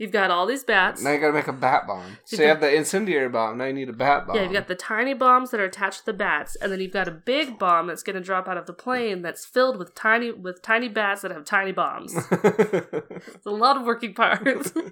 you've 0.00 0.10
got 0.10 0.30
all 0.30 0.46
these 0.46 0.64
bats. 0.64 1.02
Now 1.02 1.12
you 1.12 1.20
gotta 1.20 1.32
make 1.34 1.46
a 1.46 1.52
bat 1.52 1.86
bomb. 1.86 2.16
So 2.24 2.34
You've 2.36 2.40
you 2.40 2.46
got- 2.46 2.48
have 2.54 2.60
the 2.62 2.74
incendiary 2.74 3.28
bomb. 3.28 3.58
Now 3.58 3.66
you 3.66 3.72
need 3.74 3.88
a 3.88 3.92
bat 3.92 4.26
bomb. 4.26 4.34
Yeah, 4.36 4.42
you've 4.44 4.52
got 4.52 4.66
the 4.66 4.74
tiny 4.74 5.14
bombs 5.14 5.50
that 5.50 5.60
are 5.60 5.64
attached 5.64 6.00
to 6.00 6.06
the 6.06 6.12
bats, 6.14 6.56
and 6.56 6.72
then 6.72 6.80
you've 6.80 6.92
got 6.92 7.06
a 7.06 7.12
big 7.12 7.58
bomb 7.58 7.86
that's 7.86 8.02
going 8.02 8.16
to 8.16 8.22
drop 8.22 8.48
out 8.48 8.56
of 8.56 8.66
the 8.66 8.72
plane 8.72 9.22
that's 9.22 9.44
filled 9.44 9.76
with 9.78 9.94
tiny 9.94 10.32
with 10.32 10.62
tiny 10.62 10.88
bats 10.88 11.22
that 11.22 11.30
have 11.30 11.44
tiny 11.44 11.72
bombs. 11.72 12.14
It's 12.30 13.46
a 13.46 13.50
lot 13.50 13.76
of 13.76 13.84
working 13.84 14.14
parts. 14.14 14.72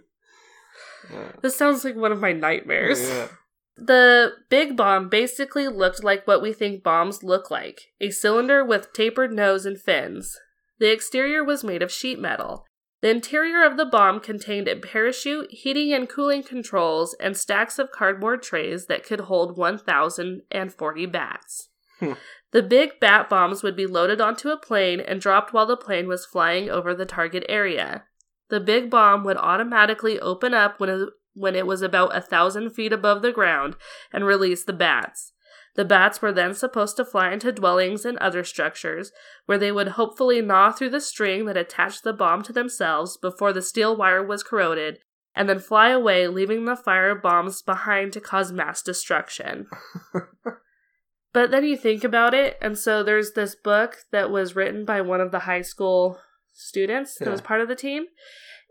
Yeah. 1.13 1.33
this 1.43 1.57
sounds 1.57 1.85
like 1.85 1.97
one 1.97 2.13
of 2.13 2.21
my 2.21 2.33
nightmares. 2.33 3.01
Yeah. 3.09 3.29
The 3.77 4.33
big 4.51 4.77
bomb 4.77 5.09
basically 5.09 5.67
looked 5.69 6.03
like 6.05 6.27
what 6.27 6.43
we 6.43 6.53
think 6.53 6.83
bombs 6.83 7.23
look 7.23 7.51
like 7.51 7.81
a 8.01 8.11
cylinder 8.11 8.65
with 8.65 8.93
tapered 8.93 9.33
nose 9.33 9.65
and 9.65 9.81
fins. 9.81 10.37
The 10.81 10.93
exterior 10.93 11.43
was 11.45 11.65
made 11.65 11.83
of 11.83 11.91
sheet 11.93 12.19
metal. 12.21 12.67
The 13.01 13.11
interior 13.11 13.65
of 13.65 13.77
the 13.77 13.85
bomb 13.85 14.19
contained 14.21 14.67
a 14.67 14.75
parachute, 14.75 15.53
heating 15.53 15.93
and 15.93 16.09
cooling 16.09 16.43
controls, 16.43 17.15
and 17.21 17.37
stacks 17.37 17.79
of 17.79 17.93
cardboard 17.93 18.43
trays 18.43 18.87
that 18.87 19.05
could 19.05 19.21
hold 19.21 19.57
1,040 19.57 21.07
bats. 21.07 21.69
Hmm. 22.01 22.13
The 22.51 22.63
big 22.63 22.99
bat 22.99 23.29
bombs 23.29 23.63
would 23.63 23.77
be 23.77 23.87
loaded 23.87 24.21
onto 24.21 24.49
a 24.49 24.57
plane 24.57 25.01
and 25.01 25.21
dropped 25.21 25.53
while 25.53 25.67
the 25.67 25.77
plane 25.77 26.09
was 26.09 26.27
flying 26.27 26.71
over 26.71 26.95
the 26.95 27.07
target 27.07 27.45
area. 27.49 28.05
The 28.49 28.61
big 28.61 28.91
bomb 28.91 29.25
would 29.25 29.37
automatically 29.37 30.19
open 30.19 30.55
up 30.55 30.81
when 30.81 30.89
it, 30.89 31.09
when 31.35 31.55
it 31.55 31.67
was 31.67 31.83
about 31.83 32.17
a 32.17 32.21
thousand 32.21 32.71
feet 32.71 32.93
above 32.93 33.23
the 33.23 33.33
ground 33.33 33.77
and 34.13 34.25
release 34.25 34.65
the 34.65 34.73
bats. 34.73 35.33
The 35.79 35.85
bats 35.85 36.21
were 36.21 36.33
then 36.33 36.55
supposed 36.55 36.97
to 36.97 37.05
fly 37.05 37.33
into 37.33 37.53
dwellings 37.53 38.05
and 38.05 38.19
other 38.19 38.43
structures, 38.43 39.13
where 39.47 39.59
they 39.59 39.71
would 39.71 39.91
hopefully 39.91 40.43
gnaw 40.43 40.73
through 40.73 40.91
the 40.91 41.01
string 41.01 41.45
that 41.45 41.57
attached 41.57 42.03
the 42.03 42.13
bomb 42.13 42.43
to 42.43 42.53
themselves 42.53 43.17
before 43.17 43.53
the 43.53 43.63
steel 43.63 43.97
wire 43.97 44.21
was 44.21 44.43
corroded, 44.43 44.99
and 45.37 45.49
then 45.49 45.61
fly 45.61 45.91
away, 45.91 46.27
leaving 46.27 46.65
the 46.65 46.75
fire 46.75 47.15
bombs 47.15 47.63
behind 47.63 48.13
to 48.15 48.21
cause 48.21 48.51
mass 48.51 48.83
destruction. 48.83 49.69
but 51.33 51.53
then 51.53 51.63
you 51.63 51.77
think 51.77 52.03
about 52.03 52.35
it, 52.35 52.59
and 52.61 52.77
so 52.77 53.05
there's 53.05 53.35
this 53.35 53.55
book 53.55 53.99
that 54.11 54.33
was 54.33 54.57
written 54.57 54.85
by 54.85 55.01
one 55.01 55.21
of 55.21 55.31
the 55.31 55.39
high 55.41 55.63
school 55.63 56.19
students 56.55 57.15
that 57.21 57.31
was 57.31 57.41
part 57.41 57.61
of 57.61 57.69
the 57.69 57.77
team, 57.77 58.07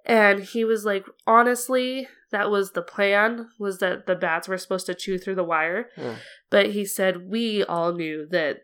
and 0.07 0.39
he 0.39 0.63
was 0.65 0.85
like, 0.85 1.05
honestly, 1.27 2.07
that 2.31 2.49
was 2.49 2.71
the 2.71 2.81
plan 2.81 3.49
was 3.59 3.77
that 3.79 4.07
the 4.07 4.15
bats 4.15 4.47
were 4.47 4.57
supposed 4.57 4.85
to 4.87 4.95
chew 4.95 5.17
through 5.19 5.35
the 5.35 5.43
wire 5.43 5.89
Yeah. 5.95 6.15
but 6.49 6.71
he 6.71 6.83
said 6.85 7.29
we 7.29 7.63
all 7.63 7.93
knew 7.93 8.27
that 8.31 8.57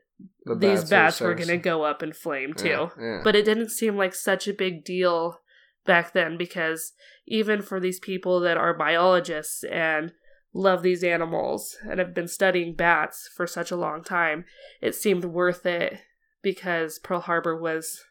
The 0.46 0.56
these 0.56 0.90
bats 0.90 1.22
are 1.22 1.28
were 1.28 1.36
going 1.36 1.48
to 1.50 1.58
go 1.58 1.84
up 1.84 2.02
in 2.04 2.12
flame 2.14 2.54
too 2.56 2.68
Yeah, 2.68 2.90
yeah. 3.00 3.22
but 3.24 3.36
it 3.36 3.46
didn't 3.46 3.70
seem 3.70 3.96
like 3.98 4.16
such 4.16 4.48
a 4.48 4.54
big 4.54 4.84
deal 4.84 5.40
back 5.86 6.12
then 6.14 6.38
because 6.38 6.92
even 7.26 7.62
for 7.62 7.80
these 7.80 8.00
people 8.00 8.40
that 8.42 8.58
are 8.58 8.74
biologists 8.78 9.64
and 9.66 10.12
love 10.54 10.84
these 10.84 11.04
animals 11.04 11.78
and 11.90 12.00
have 12.00 12.14
been 12.14 12.28
studying 12.28 12.76
bats 12.76 13.30
for 13.36 13.48
such 13.48 13.72
a 13.72 13.76
long 13.78 14.04
time 14.04 14.44
it 14.82 14.94
seemed 14.94 15.24
worth 15.26 15.66
it 15.66 16.00
because 16.42 17.00
pearl 17.00 17.22
harbor 17.22 17.56
was 17.60 18.02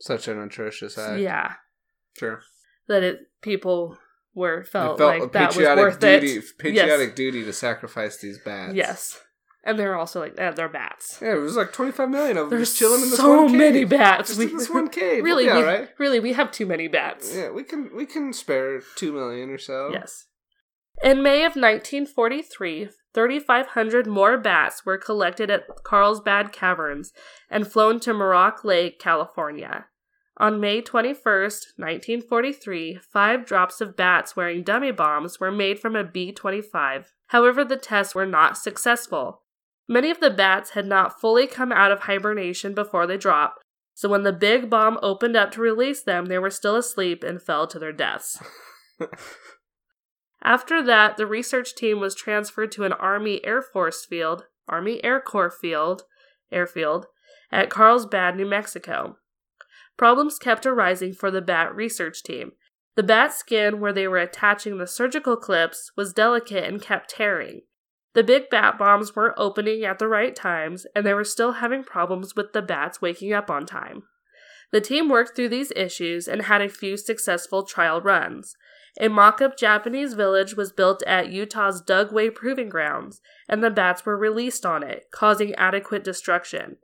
such 0.00 0.26
an 0.26 0.40
atrocious 0.40 0.96
act. 0.98 1.20
yeah 1.20 1.52
Sure. 2.18 2.40
That 2.88 3.02
it 3.02 3.20
people 3.42 3.96
were 4.34 4.64
felt, 4.64 4.98
felt 4.98 5.20
like 5.20 5.32
that 5.32 5.56
was 5.56 5.66
worth 5.66 5.98
duty, 6.00 6.32
it 6.32 6.44
patriotic 6.58 7.14
duty 7.16 7.42
to 7.44 7.52
sacrifice 7.52 8.18
these 8.18 8.38
bats. 8.38 8.74
yes 8.74 9.20
and 9.64 9.78
they're 9.78 9.96
also 9.96 10.20
like 10.20 10.34
eh, 10.38 10.50
they're 10.52 10.68
bats 10.68 11.18
Yeah, 11.22 11.32
it 11.34 11.38
was 11.40 11.56
like 11.56 11.72
25 11.72 12.08
million 12.10 12.36
of 12.36 12.42
them 12.44 12.50
There's 12.58 12.68
just 12.68 12.78
chilling 12.78 13.02
in 13.02 13.10
this 13.10 13.16
so 13.16 13.36
one 13.42 13.48
cave. 13.48 13.58
many 13.58 13.84
bats. 13.84 14.28
Just 14.28 14.38
We- 14.38 14.50
in 14.52 14.56
this 14.58 14.70
one 14.70 14.88
cave. 15.00 15.24
really, 15.24 15.46
We'll 15.46 15.56
we, 15.56 15.60
all 15.62 15.66
right. 15.66 15.88
really, 15.98 16.20
we 16.20 16.34
have 16.34 16.52
too 16.52 16.66
many 16.66 16.86
bats. 16.86 17.34
Yeah, 17.34 17.50
we 17.50 17.64
can 17.64 17.90
we 17.96 18.06
can 18.06 18.32
spare 18.32 18.80
two 18.94 19.12
million 19.12 19.50
or 19.50 19.58
so. 19.58 19.90
Yes. 19.92 20.26
In 21.02 21.22
May 21.22 21.38
of 21.44 21.56
1943, 21.56 22.90
3,500 23.12 24.06
more 24.06 24.38
bats 24.38 24.86
were 24.86 24.98
collected 24.98 25.50
at 25.50 25.64
Carlsbad 25.84 26.52
Caverns 26.52 27.12
and 27.50 27.66
flown 27.70 27.98
to 28.00 28.12
Muroc 28.14 28.62
Lake, 28.64 28.98
California. 29.00 29.86
On 30.38 30.60
May 30.60 30.82
21st, 30.82 31.78
1943, 31.78 32.98
five 33.10 33.46
drops 33.46 33.80
of 33.80 33.96
bats 33.96 34.36
wearing 34.36 34.62
dummy 34.62 34.90
bombs 34.90 35.40
were 35.40 35.50
made 35.50 35.78
from 35.78 35.96
a 35.96 36.04
B 36.04 36.30
25. 36.30 37.14
However, 37.28 37.64
the 37.64 37.76
tests 37.76 38.14
were 38.14 38.26
not 38.26 38.58
successful. 38.58 39.42
Many 39.88 40.10
of 40.10 40.20
the 40.20 40.30
bats 40.30 40.70
had 40.70 40.84
not 40.84 41.20
fully 41.20 41.46
come 41.46 41.72
out 41.72 41.90
of 41.90 42.00
hibernation 42.00 42.74
before 42.74 43.06
they 43.06 43.16
dropped, 43.16 43.62
so 43.94 44.10
when 44.10 44.24
the 44.24 44.32
big 44.32 44.68
bomb 44.68 44.98
opened 45.00 45.36
up 45.36 45.52
to 45.52 45.62
release 45.62 46.02
them, 46.02 46.26
they 46.26 46.38
were 46.38 46.50
still 46.50 46.76
asleep 46.76 47.24
and 47.24 47.40
fell 47.40 47.66
to 47.68 47.78
their 47.78 47.92
deaths. 47.92 48.38
After 50.42 50.82
that, 50.84 51.16
the 51.16 51.26
research 51.26 51.74
team 51.74 51.98
was 51.98 52.14
transferred 52.14 52.72
to 52.72 52.84
an 52.84 52.92
Army 52.92 53.42
Air 53.42 53.62
Force 53.62 54.04
field, 54.04 54.44
Army 54.68 55.02
Air 55.02 55.18
Corps 55.18 55.50
field, 55.50 56.02
airfield, 56.52 57.06
at 57.50 57.70
Carlsbad, 57.70 58.36
New 58.36 58.44
Mexico. 58.44 59.16
Problems 59.96 60.38
kept 60.38 60.66
arising 60.66 61.14
for 61.14 61.30
the 61.30 61.40
bat 61.40 61.74
research 61.74 62.22
team. 62.22 62.52
The 62.96 63.02
bat 63.02 63.32
skin 63.32 63.80
where 63.80 63.92
they 63.92 64.08
were 64.08 64.18
attaching 64.18 64.78
the 64.78 64.86
surgical 64.86 65.36
clips 65.36 65.90
was 65.96 66.12
delicate 66.12 66.64
and 66.64 66.80
kept 66.80 67.10
tearing. 67.10 67.62
The 68.14 68.24
big 68.24 68.48
bat 68.48 68.78
bombs 68.78 69.14
weren't 69.14 69.34
opening 69.36 69.84
at 69.84 69.98
the 69.98 70.08
right 70.08 70.34
times, 70.34 70.86
and 70.94 71.04
they 71.04 71.12
were 71.12 71.24
still 71.24 71.52
having 71.52 71.84
problems 71.84 72.34
with 72.34 72.54
the 72.54 72.62
bats 72.62 73.02
waking 73.02 73.34
up 73.34 73.50
on 73.50 73.66
time. 73.66 74.04
The 74.72 74.80
team 74.80 75.08
worked 75.08 75.36
through 75.36 75.50
these 75.50 75.72
issues 75.76 76.26
and 76.26 76.42
had 76.42 76.62
a 76.62 76.68
few 76.68 76.96
successful 76.96 77.62
trial 77.64 78.00
runs. 78.00 78.56
A 78.98 79.08
mock 79.08 79.42
up 79.42 79.58
Japanese 79.58 80.14
village 80.14 80.56
was 80.56 80.72
built 80.72 81.02
at 81.02 81.30
Utah's 81.30 81.82
Dugway 81.82 82.34
Proving 82.34 82.70
Grounds, 82.70 83.20
and 83.48 83.62
the 83.62 83.70
bats 83.70 84.06
were 84.06 84.16
released 84.16 84.64
on 84.64 84.82
it, 84.82 85.10
causing 85.10 85.54
adequate 85.56 86.02
destruction. 86.02 86.78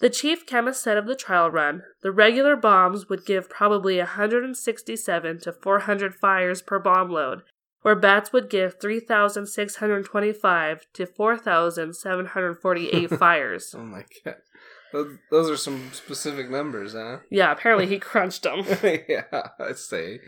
The 0.00 0.10
chief 0.10 0.46
chemist 0.46 0.82
said 0.82 0.96
of 0.96 1.06
the 1.06 1.14
trial 1.14 1.50
run, 1.50 1.82
the 2.02 2.10
regular 2.10 2.56
bombs 2.56 3.08
would 3.08 3.26
give 3.26 3.50
probably 3.50 3.98
167 3.98 5.40
to 5.40 5.52
400 5.52 6.14
fires 6.14 6.62
per 6.62 6.78
bomb 6.78 7.10
load, 7.10 7.42
where 7.82 7.94
bats 7.94 8.32
would 8.32 8.48
give 8.48 8.80
3,625 8.80 10.86
to 10.94 11.06
4,748 11.06 13.10
fires. 13.18 13.74
Oh 13.76 13.84
my 13.84 14.04
god. 14.24 14.36
Those, 14.92 15.18
those 15.30 15.50
are 15.50 15.56
some 15.56 15.90
specific 15.92 16.50
numbers, 16.50 16.94
huh? 16.94 17.18
Yeah, 17.30 17.52
apparently 17.52 17.86
he 17.86 17.98
crunched 17.98 18.42
them. 18.42 18.64
yeah, 19.08 19.48
I'd 19.60 19.78
say. 19.78 20.20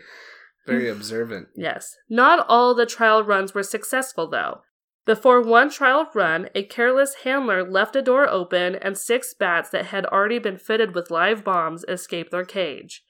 Very 0.65 0.89
observant. 0.89 1.49
Yes. 1.55 1.95
Not 2.09 2.45
all 2.47 2.73
the 2.73 2.85
trial 2.85 3.23
runs 3.23 3.53
were 3.53 3.63
successful, 3.63 4.29
though. 4.29 4.61
Before 5.05 5.41
one 5.41 5.69
trial 5.69 6.09
run, 6.13 6.49
a 6.55 6.63
careless 6.63 7.15
handler 7.23 7.63
left 7.63 7.95
a 7.95 8.01
door 8.01 8.27
open 8.29 8.75
and 8.75 8.97
six 8.97 9.33
bats 9.33 9.69
that 9.71 9.87
had 9.87 10.05
already 10.05 10.39
been 10.39 10.57
fitted 10.57 10.95
with 10.95 11.11
live 11.11 11.43
bombs 11.43 11.83
escaped 11.89 12.31
their 12.31 12.45
cage. 12.45 13.03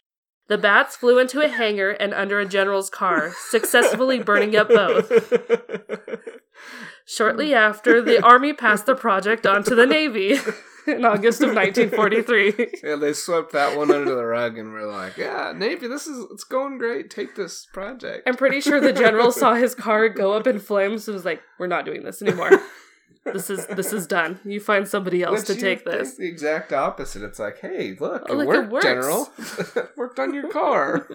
The 0.48 0.58
bats 0.58 0.96
flew 0.96 1.20
into 1.20 1.40
a 1.40 1.48
hangar 1.48 1.92
and 1.92 2.14
under 2.14 2.40
a 2.40 2.46
general's 2.46 2.90
car, 2.90 3.34
successfully 3.50 4.20
burning 4.20 4.56
up 4.56 4.70
both. 4.70 5.12
Shortly 7.06 7.54
after, 7.54 8.02
the 8.02 8.24
Army 8.24 8.54
passed 8.54 8.86
the 8.86 8.96
project 8.96 9.46
on 9.46 9.64
to 9.64 9.76
the 9.76 9.86
Navy 9.86 10.38
in 10.88 11.06
August 11.06 11.42
of 11.42 11.54
1943. 11.56 12.72
Yeah, 12.84 12.96
they 12.98 13.14
swept 13.14 13.52
that 13.54 13.78
one 13.78 13.92
under 13.92 14.14
the 14.16 14.26
rug 14.26 14.58
and 14.58 14.74
were 14.74 14.86
like, 14.86 15.16
"Yeah, 15.18 15.54
Navy, 15.56 15.88
this 15.88 16.06
is 16.08 16.26
it's 16.32 16.44
going 16.44 16.78
great. 16.78 17.10
Take 17.10 17.36
this 17.36 17.66
project." 17.72 18.28
I'm 18.28 18.36
pretty 18.36 18.60
sure 18.62 18.80
the 18.82 18.92
general 18.94 19.32
saw 19.32 19.54
his 19.66 19.74
car 19.74 20.10
go 20.10 20.34
up 20.34 20.48
in 20.48 20.60
flames 20.60 21.08
and 21.08 21.14
was 21.16 21.24
like, 21.26 21.42
"We're 21.60 21.68
not 21.68 21.86
doing 21.86 22.04
this 22.04 22.22
anymore. 22.22 22.52
This 23.26 23.50
is 23.50 23.66
this 23.68 23.94
is 23.94 24.06
done. 24.06 24.40
You 24.44 24.60
find 24.60 24.86
somebody 24.86 25.24
else 25.24 25.48
Which 25.48 25.58
to 25.60 25.62
take 25.62 25.86
this." 25.86 26.18
The 26.18 26.28
exact 26.28 26.74
opposite. 26.74 27.24
It's 27.24 27.40
like, 27.40 27.60
hey, 27.60 27.96
look, 28.00 28.24
Oh, 28.28 28.40
it 28.40 28.46
look, 28.46 28.66
it 28.66 28.70
works. 28.70 28.86
General. 28.86 29.30
worked 29.96 30.20
on 30.20 30.34
your 30.34 30.50
car. 30.50 31.08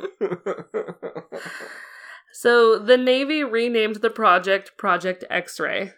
So 2.32 2.78
the 2.78 2.96
Navy 2.96 3.42
renamed 3.42 3.96
the 3.96 4.10
project 4.10 4.76
Project 4.76 5.24
X-ray. 5.28 5.92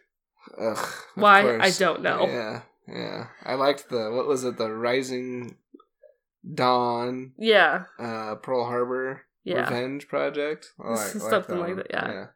Ugh, 0.58 0.88
Why? 1.14 1.58
I 1.58 1.70
don't 1.70 2.02
know. 2.02 2.26
Yeah, 2.26 2.62
yeah. 2.92 3.26
I 3.44 3.54
liked 3.54 3.88
the 3.88 4.10
what 4.12 4.26
was 4.26 4.44
it? 4.44 4.56
The 4.58 4.72
Rising 4.72 5.56
Dawn, 6.54 7.32
Yeah, 7.38 7.84
uh, 7.98 8.36
Pearl 8.36 8.64
Harbor 8.64 9.22
yeah. 9.44 9.60
Revenge 9.62 10.08
Project. 10.08 10.68
Like, 10.78 10.98
Something 10.98 11.58
like 11.58 11.68
one. 11.68 11.76
that, 11.76 11.86
yeah. 11.90 12.26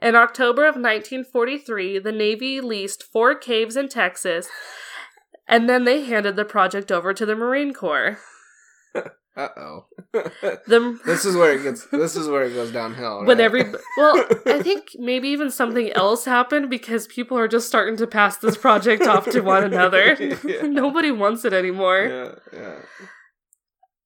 In 0.00 0.16
October 0.16 0.62
of 0.62 0.74
1943, 0.74 2.00
the 2.00 2.12
Navy 2.12 2.60
leased 2.60 3.04
four 3.04 3.34
caves 3.36 3.76
in 3.76 3.88
Texas, 3.88 4.48
and 5.46 5.68
then 5.68 5.84
they 5.84 6.04
handed 6.04 6.36
the 6.36 6.44
project 6.44 6.90
over 6.90 7.14
to 7.14 7.24
the 7.24 7.36
Marine 7.36 7.72
Corps. 7.72 8.18
Uh 9.34 9.48
oh. 9.56 9.86
The 10.12 10.98
this 11.06 11.24
is 11.24 11.36
where 11.36 11.52
it 11.52 11.62
gets. 11.62 11.86
This 11.86 12.16
is 12.16 12.28
where 12.28 12.42
it 12.44 12.52
goes 12.52 12.70
downhill. 12.70 13.24
when 13.24 13.38
right? 13.38 13.44
every 13.44 13.64
well, 13.96 14.26
I 14.44 14.58
think 14.62 14.88
maybe 14.98 15.28
even 15.28 15.50
something 15.50 15.90
else 15.92 16.26
happened 16.26 16.68
because 16.68 17.06
people 17.06 17.38
are 17.38 17.48
just 17.48 17.66
starting 17.66 17.96
to 17.96 18.06
pass 18.06 18.36
this 18.36 18.58
project 18.58 19.04
off 19.04 19.24
to 19.30 19.40
one 19.40 19.64
another. 19.64 20.16
Yeah. 20.44 20.62
Nobody 20.62 21.10
wants 21.12 21.44
it 21.44 21.52
anymore. 21.52 22.04
yeah, 22.52 22.58
yeah. 22.58 23.06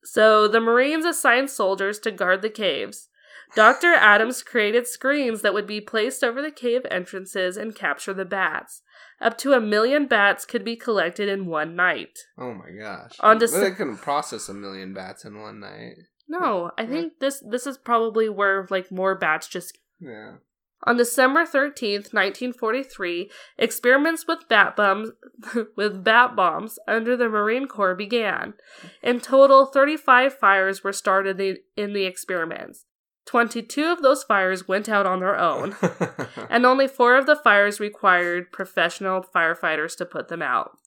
So 0.04 0.46
the 0.48 0.60
Marines 0.60 1.04
assigned 1.04 1.50
soldiers 1.50 1.98
to 2.00 2.10
guard 2.10 2.42
the 2.42 2.50
caves. 2.50 3.08
Dr. 3.54 3.94
Adams 3.94 4.42
created 4.42 4.86
screens 4.86 5.42
that 5.42 5.54
would 5.54 5.66
be 5.66 5.80
placed 5.80 6.24
over 6.24 6.42
the 6.42 6.50
cave 6.50 6.82
entrances 6.90 7.56
and 7.56 7.74
capture 7.74 8.12
the 8.12 8.24
bats. 8.24 8.82
Up 9.20 9.38
to 9.38 9.52
a 9.52 9.60
million 9.60 10.06
bats 10.06 10.44
could 10.44 10.64
be 10.64 10.76
collected 10.76 11.28
in 11.28 11.46
one 11.46 11.74
night. 11.74 12.18
Oh 12.36 12.52
my 12.52 12.70
gosh. 12.70 13.12
On 13.20 13.38
Dece- 13.38 13.58
they 13.58 13.70
couldn't 13.70 13.98
process 13.98 14.48
a 14.48 14.54
million 14.54 14.92
bats 14.92 15.24
in 15.24 15.40
one 15.40 15.60
night. 15.60 15.94
No, 16.28 16.72
I 16.76 16.86
think 16.86 17.14
this 17.20 17.42
this 17.48 17.66
is 17.66 17.78
probably 17.78 18.28
where 18.28 18.66
like 18.68 18.90
more 18.90 19.14
bats 19.14 19.46
just 19.46 19.78
Yeah. 20.00 20.36
On 20.82 20.96
December 20.96 21.44
13th, 21.44 22.12
1943, 22.12 23.30
experiments 23.58 24.26
with 24.26 24.48
bat 24.48 24.76
bombs 24.76 25.10
with 25.76 26.04
bat 26.04 26.36
bombs 26.36 26.78
under 26.86 27.16
the 27.16 27.28
Marine 27.28 27.66
Corps 27.68 27.94
began. 27.94 28.54
In 29.02 29.20
total, 29.20 29.66
35 29.66 30.34
fires 30.34 30.84
were 30.84 30.92
started 30.92 31.40
in 31.76 31.92
the 31.92 32.04
experiments. 32.04 32.84
22 33.26 33.84
of 33.84 34.02
those 34.02 34.22
fires 34.22 34.68
went 34.68 34.88
out 34.88 35.04
on 35.04 35.20
their 35.20 35.38
own, 35.38 35.74
and 36.50 36.64
only 36.64 36.86
4 36.86 37.16
of 37.16 37.26
the 37.26 37.36
fires 37.36 37.80
required 37.80 38.52
professional 38.52 39.22
firefighters 39.22 39.96
to 39.98 40.06
put 40.06 40.28
them 40.28 40.42
out. 40.42 40.78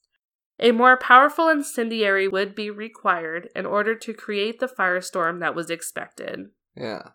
A 0.59 0.71
more 0.71 0.97
powerful 0.97 1.47
incendiary 1.47 2.27
would 2.27 2.55
be 2.55 2.69
required 2.69 3.49
in 3.55 3.65
order 3.65 3.95
to 3.95 4.13
create 4.13 4.59
the 4.59 4.67
firestorm 4.67 5.39
that 5.39 5.55
was 5.55 5.69
expected. 5.69 6.47
yeah. 6.75 7.09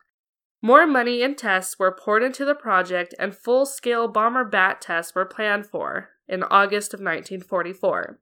More 0.62 0.86
money 0.86 1.22
and 1.22 1.36
tests 1.36 1.78
were 1.78 1.92
poured 1.94 2.22
into 2.22 2.46
the 2.46 2.54
project, 2.54 3.14
and 3.18 3.36
full 3.36 3.66
scale 3.66 4.08
bomber 4.08 4.44
bat 4.44 4.80
tests 4.80 5.14
were 5.14 5.26
planned 5.26 5.66
for 5.66 6.08
in 6.26 6.42
August 6.42 6.94
of 6.94 7.00
1944. 7.00 8.18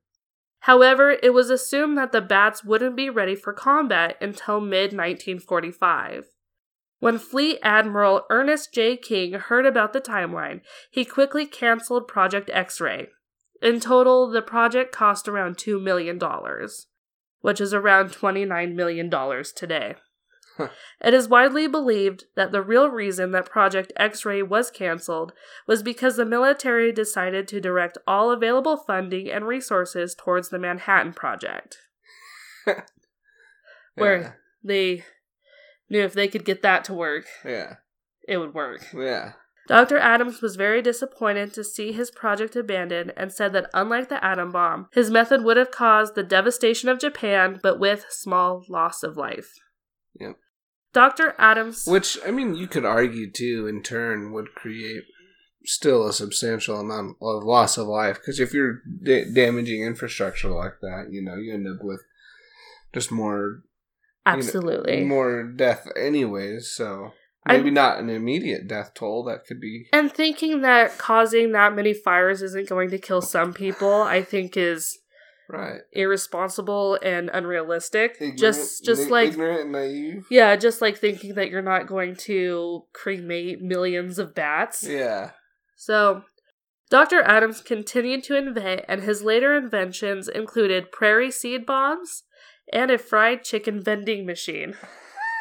However, 0.62 1.16
it 1.22 1.32
was 1.32 1.50
assumed 1.50 1.96
that 1.98 2.10
the 2.10 2.20
bats 2.20 2.64
wouldn't 2.64 2.96
be 2.96 3.08
ready 3.08 3.36
for 3.36 3.52
combat 3.52 4.16
until 4.20 4.60
mid 4.60 4.92
1945. 4.92 6.31
When 7.02 7.18
Fleet 7.18 7.58
Admiral 7.64 8.26
Ernest 8.30 8.72
J. 8.72 8.96
King 8.96 9.32
heard 9.32 9.66
about 9.66 9.92
the 9.92 10.00
timeline, 10.00 10.60
he 10.88 11.04
quickly 11.04 11.46
canceled 11.46 12.06
Project 12.06 12.48
X 12.52 12.80
ray. 12.80 13.08
In 13.60 13.80
total, 13.80 14.30
the 14.30 14.40
project 14.40 14.94
cost 14.94 15.26
around 15.26 15.56
$2 15.56 15.82
million, 15.82 16.16
which 17.40 17.60
is 17.60 17.74
around 17.74 18.10
$29 18.10 18.74
million 18.76 19.10
today. 19.56 19.96
It 21.00 21.12
is 21.12 21.26
widely 21.26 21.66
believed 21.66 22.26
that 22.36 22.52
the 22.52 22.62
real 22.62 22.88
reason 22.88 23.32
that 23.32 23.50
Project 23.50 23.92
X 23.96 24.24
ray 24.24 24.40
was 24.40 24.70
canceled 24.70 25.32
was 25.66 25.82
because 25.82 26.14
the 26.14 26.24
military 26.24 26.92
decided 26.92 27.48
to 27.48 27.60
direct 27.60 27.98
all 28.06 28.30
available 28.30 28.76
funding 28.76 29.28
and 29.28 29.44
resources 29.48 30.14
towards 30.14 30.50
the 30.50 30.58
Manhattan 30.60 31.14
Project. 31.14 31.78
Where 33.96 34.38
they 34.62 35.02
knew 35.92 36.02
if 36.02 36.14
they 36.14 36.26
could 36.28 36.44
get 36.44 36.62
that 36.62 36.84
to 36.86 36.94
work, 36.94 37.26
Yeah. 37.44 37.74
it 38.26 38.38
would 38.38 38.54
work. 38.54 38.80
Yeah. 38.92 39.32
Dr. 39.68 39.96
Adams 39.98 40.42
was 40.42 40.56
very 40.56 40.82
disappointed 40.82 41.52
to 41.54 41.62
see 41.62 41.92
his 41.92 42.10
project 42.10 42.56
abandoned 42.56 43.12
and 43.16 43.32
said 43.32 43.52
that 43.52 43.70
unlike 43.72 44.08
the 44.08 44.22
atom 44.24 44.50
bomb, 44.50 44.88
his 44.92 45.08
method 45.10 45.44
would 45.44 45.56
have 45.56 45.70
caused 45.70 46.14
the 46.16 46.24
devastation 46.24 46.88
of 46.88 46.98
Japan, 46.98 47.60
but 47.62 47.78
with 47.78 48.06
small 48.10 48.64
loss 48.68 49.04
of 49.04 49.16
life. 49.16 49.54
Yep. 50.18 50.36
Dr. 50.92 51.34
Adams. 51.38 51.84
Which 51.86 52.18
I 52.26 52.32
mean, 52.32 52.54
you 52.56 52.66
could 52.66 52.84
argue 52.84 53.30
too. 53.30 53.66
In 53.68 53.82
turn, 53.82 54.32
would 54.32 54.54
create 54.54 55.04
still 55.64 56.08
a 56.08 56.12
substantial 56.12 56.80
amount 56.80 57.16
of 57.22 57.44
loss 57.44 57.78
of 57.78 57.86
life 57.86 58.16
because 58.16 58.40
if 58.40 58.52
you're 58.52 58.80
da- 59.02 59.32
damaging 59.32 59.82
infrastructure 59.82 60.50
like 60.50 60.80
that, 60.82 61.06
you 61.10 61.22
know, 61.24 61.36
you 61.36 61.54
end 61.54 61.68
up 61.68 61.82
with 61.84 62.00
just 62.92 63.12
more 63.12 63.62
Absolutely. 64.26 65.04
more 65.04 65.42
death 65.44 65.88
anyways. 65.96 66.70
So 66.70 67.12
I'm- 67.46 67.60
maybe 67.60 67.70
not 67.70 67.98
an 67.98 68.08
immediate 68.08 68.68
death 68.68 68.92
toll. 68.94 69.24
That 69.24 69.46
could 69.46 69.60
be 69.60 69.88
and 69.92 70.12
thinking 70.12 70.60
that 70.62 70.98
causing 70.98 71.52
that 71.52 71.74
many 71.74 71.92
fires 71.92 72.42
isn't 72.42 72.68
going 72.68 72.90
to 72.90 72.98
kill 72.98 73.20
some 73.20 73.52
people, 73.52 74.02
I 74.02 74.22
think 74.22 74.56
is 74.56 74.98
right. 75.48 75.80
irresponsible 75.92 76.98
and 77.02 77.30
unrealistic. 77.32 78.16
Ignorant, 78.20 78.38
just 78.38 78.84
just 78.84 79.10
like 79.10 79.30
ignorant 79.30 79.62
and 79.62 79.72
naive. 79.72 80.26
yeah, 80.30 80.54
just 80.56 80.80
like 80.80 80.98
thinking 80.98 81.34
that 81.34 81.50
you're 81.50 81.62
not 81.62 81.86
going 81.86 82.14
to 82.16 82.84
cremate 82.92 83.60
millions 83.60 84.18
of 84.18 84.34
bats. 84.34 84.84
Yeah. 84.86 85.30
So, 85.76 86.22
Dr. 86.90 87.22
Adams 87.22 87.60
continued 87.60 88.22
to 88.24 88.36
invent, 88.36 88.82
and 88.86 89.02
his 89.02 89.22
later 89.22 89.56
inventions 89.56 90.28
included 90.28 90.92
prairie 90.92 91.30
seed 91.32 91.66
bombs 91.66 92.22
and 92.72 92.90
a 92.90 92.98
fried 92.98 93.44
chicken 93.44 93.82
vending 93.82 94.26
machine. 94.26 94.76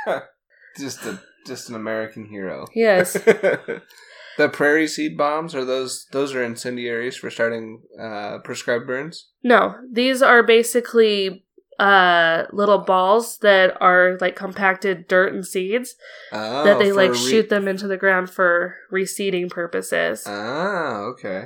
Just 0.77 1.05
a 1.05 1.19
just 1.45 1.69
an 1.69 1.75
American 1.75 2.25
hero. 2.25 2.65
Yes. 2.73 3.13
the 4.37 4.49
prairie 4.53 4.87
seed 4.87 5.17
bombs 5.17 5.53
are 5.55 5.65
those 5.65 6.05
those 6.11 6.33
are 6.33 6.43
incendiaries 6.43 7.17
for 7.17 7.29
starting 7.29 7.81
uh, 7.99 8.37
prescribed 8.39 8.87
burns. 8.87 9.27
No, 9.43 9.75
these 9.91 10.21
are 10.21 10.43
basically 10.43 11.45
uh 11.79 12.43
little 12.53 12.77
balls 12.77 13.39
that 13.39 13.75
are 13.81 14.17
like 14.21 14.35
compacted 14.35 15.07
dirt 15.07 15.33
and 15.33 15.45
seeds 15.45 15.95
Oh, 16.31 16.63
that 16.63 16.77
they 16.79 16.91
like 16.91 17.11
re- 17.11 17.17
shoot 17.17 17.49
them 17.49 17.67
into 17.67 17.87
the 17.87 17.97
ground 17.97 18.29
for 18.29 18.75
reseeding 18.91 19.49
purposes. 19.49 20.23
Ah, 20.27 20.99
okay. 20.99 21.45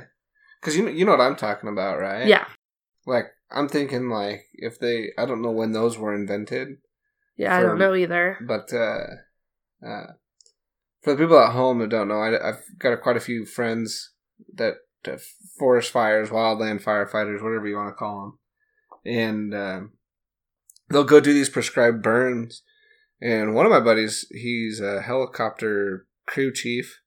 Because 0.60 0.76
you 0.76 0.88
you 0.88 1.04
know 1.04 1.12
what 1.12 1.20
I'm 1.20 1.36
talking 1.36 1.68
about, 1.68 1.98
right? 1.98 2.26
yeah. 2.26 2.46
Like 3.06 3.26
I'm 3.50 3.68
thinking, 3.68 4.08
like 4.08 4.44
if 4.54 4.78
they, 4.78 5.10
I 5.18 5.24
don't 5.26 5.42
know 5.42 5.50
when 5.50 5.72
those 5.72 5.96
were 5.98 6.14
invented, 6.14 6.78
Yeah, 7.36 7.56
I 7.56 7.62
don't 7.62 7.78
know 7.78 7.94
either. 7.94 8.38
but 8.46 8.72
uh, 8.72 9.86
uh, 9.86 10.06
for 11.02 11.12
the 11.12 11.16
people 11.16 11.38
at 11.38 11.52
home 11.52 11.78
that 11.78 11.90
don't 11.90 12.08
know, 12.08 12.18
I, 12.20 12.48
I've 12.48 12.62
got 12.78 12.92
a, 12.92 12.96
quite 12.96 13.16
a 13.16 13.20
few 13.20 13.46
friends 13.46 14.12
that 14.54 14.74
uh, 15.06 15.18
forest 15.58 15.92
fires, 15.92 16.30
wildland 16.30 16.82
firefighters, 16.82 17.42
whatever 17.42 17.66
you 17.68 17.76
want 17.76 17.90
to 17.90 17.94
call 17.94 18.20
them, 18.20 18.38
and 19.14 19.54
um, 19.54 19.92
they'll 20.90 21.04
go 21.04 21.20
do 21.20 21.32
these 21.32 21.48
prescribed 21.48 22.02
burns. 22.02 22.62
And 23.20 23.54
one 23.54 23.64
of 23.64 23.72
my 23.72 23.80
buddies, 23.80 24.26
he's 24.30 24.80
a 24.80 25.00
helicopter 25.00 26.06
crew 26.26 26.52
chief, 26.52 27.00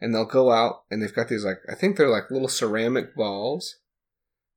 and 0.00 0.14
they'll 0.14 0.24
go 0.24 0.50
out 0.52 0.84
and 0.90 1.02
they've 1.02 1.14
got 1.14 1.28
these 1.28 1.44
like 1.44 1.58
I 1.70 1.74
think 1.74 1.96
they're 1.96 2.08
like 2.08 2.30
little 2.30 2.48
ceramic 2.48 3.14
balls, 3.14 3.76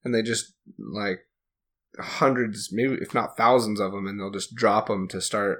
and 0.04 0.14
they 0.14 0.22
just 0.22 0.54
like 0.78 1.20
hundreds, 2.00 2.70
maybe 2.72 2.96
if 3.02 3.14
not 3.14 3.38
thousands 3.38 3.80
of 3.80 3.92
them, 3.92 4.08
and 4.08 4.20
they'll 4.20 4.32
just 4.32 4.56
drop 4.56 4.88
them 4.88 5.08
to 5.10 5.22
start 5.22 5.60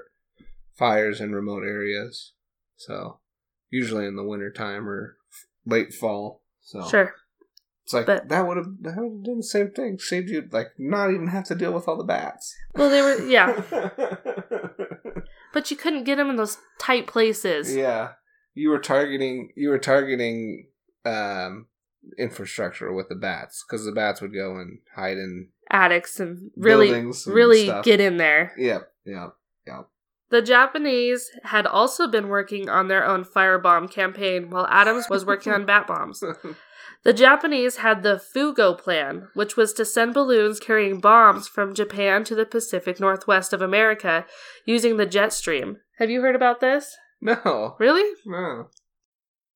fires 0.76 1.20
in 1.20 1.32
remote 1.34 1.62
areas. 1.64 2.32
So 2.76 3.20
usually 3.70 4.06
in 4.06 4.16
the 4.16 4.24
winter 4.24 4.50
time 4.52 4.88
or 4.88 5.16
late 5.64 5.92
fall. 5.94 6.42
So 6.60 6.86
Sure. 6.88 7.14
it's 7.84 7.92
like 7.94 8.06
But- 8.06 8.28
that 8.28 8.46
would 8.46 8.56
have 8.56 8.66
that 8.80 8.96
would 8.96 9.12
have 9.18 9.24
done 9.24 9.36
the 9.38 9.42
same 9.42 9.70
thing. 9.70 9.98
Saved 9.98 10.28
you 10.30 10.48
like 10.50 10.68
not 10.78 11.10
even 11.10 11.28
have 11.28 11.44
to 11.46 11.54
deal 11.54 11.72
with 11.72 11.86
all 11.86 11.96
the 11.96 12.04
bats. 12.04 12.54
Well, 12.74 12.90
they 12.90 13.02
were 13.02 13.24
yeah, 13.26 13.62
but 15.52 15.70
you 15.70 15.76
couldn't 15.76 16.04
get 16.04 16.16
them 16.16 16.30
in 16.30 16.36
those 16.36 16.58
tight 16.78 17.06
places. 17.06 17.74
yeah. 17.74 18.12
You 18.54 18.70
were 18.70 18.78
targeting 18.78 19.50
you 19.56 19.68
were 19.68 19.78
targeting 19.78 20.68
um 21.04 21.66
infrastructure 22.18 22.92
with 22.92 23.08
the 23.08 23.14
bats 23.14 23.64
because 23.66 23.84
the 23.84 23.92
bats 23.92 24.20
would 24.20 24.34
go 24.34 24.56
and 24.56 24.78
hide 24.94 25.16
in 25.18 25.48
Attics 25.70 26.20
and 26.20 26.50
really, 26.56 26.92
and 26.92 27.14
really 27.26 27.64
stuff. 27.66 27.84
get 27.84 28.00
in 28.00 28.16
there. 28.18 28.52
Yep, 28.58 28.92
yep, 29.06 29.34
yep. 29.66 29.88
The 30.30 30.42
Japanese 30.42 31.30
had 31.44 31.66
also 31.66 32.06
been 32.08 32.28
working 32.28 32.68
on 32.68 32.88
their 32.88 33.04
own 33.06 33.24
firebomb 33.24 33.90
campaign 33.90 34.50
while 34.50 34.66
Adams 34.68 35.06
was 35.08 35.24
working 35.24 35.52
on 35.52 35.64
bat 35.66 35.86
bombs. 35.86 36.22
The 37.04 37.12
Japanese 37.12 37.76
had 37.76 38.02
the 38.02 38.18
Fugo 38.34 38.78
plan, 38.78 39.28
which 39.34 39.58
was 39.58 39.74
to 39.74 39.84
send 39.84 40.14
balloons 40.14 40.58
carrying 40.58 41.00
bombs 41.00 41.46
from 41.46 41.74
Japan 41.74 42.24
to 42.24 42.34
the 42.34 42.46
Pacific 42.46 42.98
Northwest 42.98 43.52
of 43.52 43.60
America 43.60 44.24
using 44.64 44.96
the 44.96 45.04
jet 45.04 45.34
stream. 45.34 45.76
Have 45.98 46.08
you 46.08 46.22
heard 46.22 46.34
about 46.34 46.60
this? 46.60 46.96
no, 47.20 47.76
Really? 47.78 48.10
no. 48.24 48.68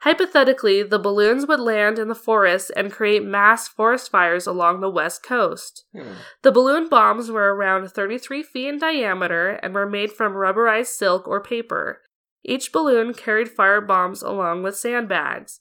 Hypothetically, 0.03 0.85
the 0.85 0.99
balloons 0.99 1.47
would 1.49 1.59
land 1.59 1.99
in 1.99 2.07
the 2.07 2.15
forest 2.15 2.71
and 2.77 2.93
create 2.93 3.25
mass 3.25 3.67
forest 3.67 4.11
fires 4.11 4.47
along 4.47 4.81
the 4.81 4.91
west 4.91 5.25
coast. 5.25 5.85
Yeah. 5.93 6.15
The 6.43 6.53
balloon 6.53 6.89
bombs 6.89 7.31
were 7.31 7.53
around 7.53 7.89
33 7.89 8.45
feet 8.45 8.69
in 8.69 8.79
diameter 8.79 9.59
and 9.63 9.75
were 9.75 9.89
made 9.89 10.13
from 10.13 10.35
rubberized 10.35 10.87
silk 10.87 11.27
or 11.27 11.43
paper. 11.43 12.01
Each 12.45 12.73
balloon 12.73 13.13
carried 13.13 13.51
fire 13.51 13.81
bombs 13.81 14.23
along 14.23 14.63
with 14.63 14.77
sandbags. 14.77 15.61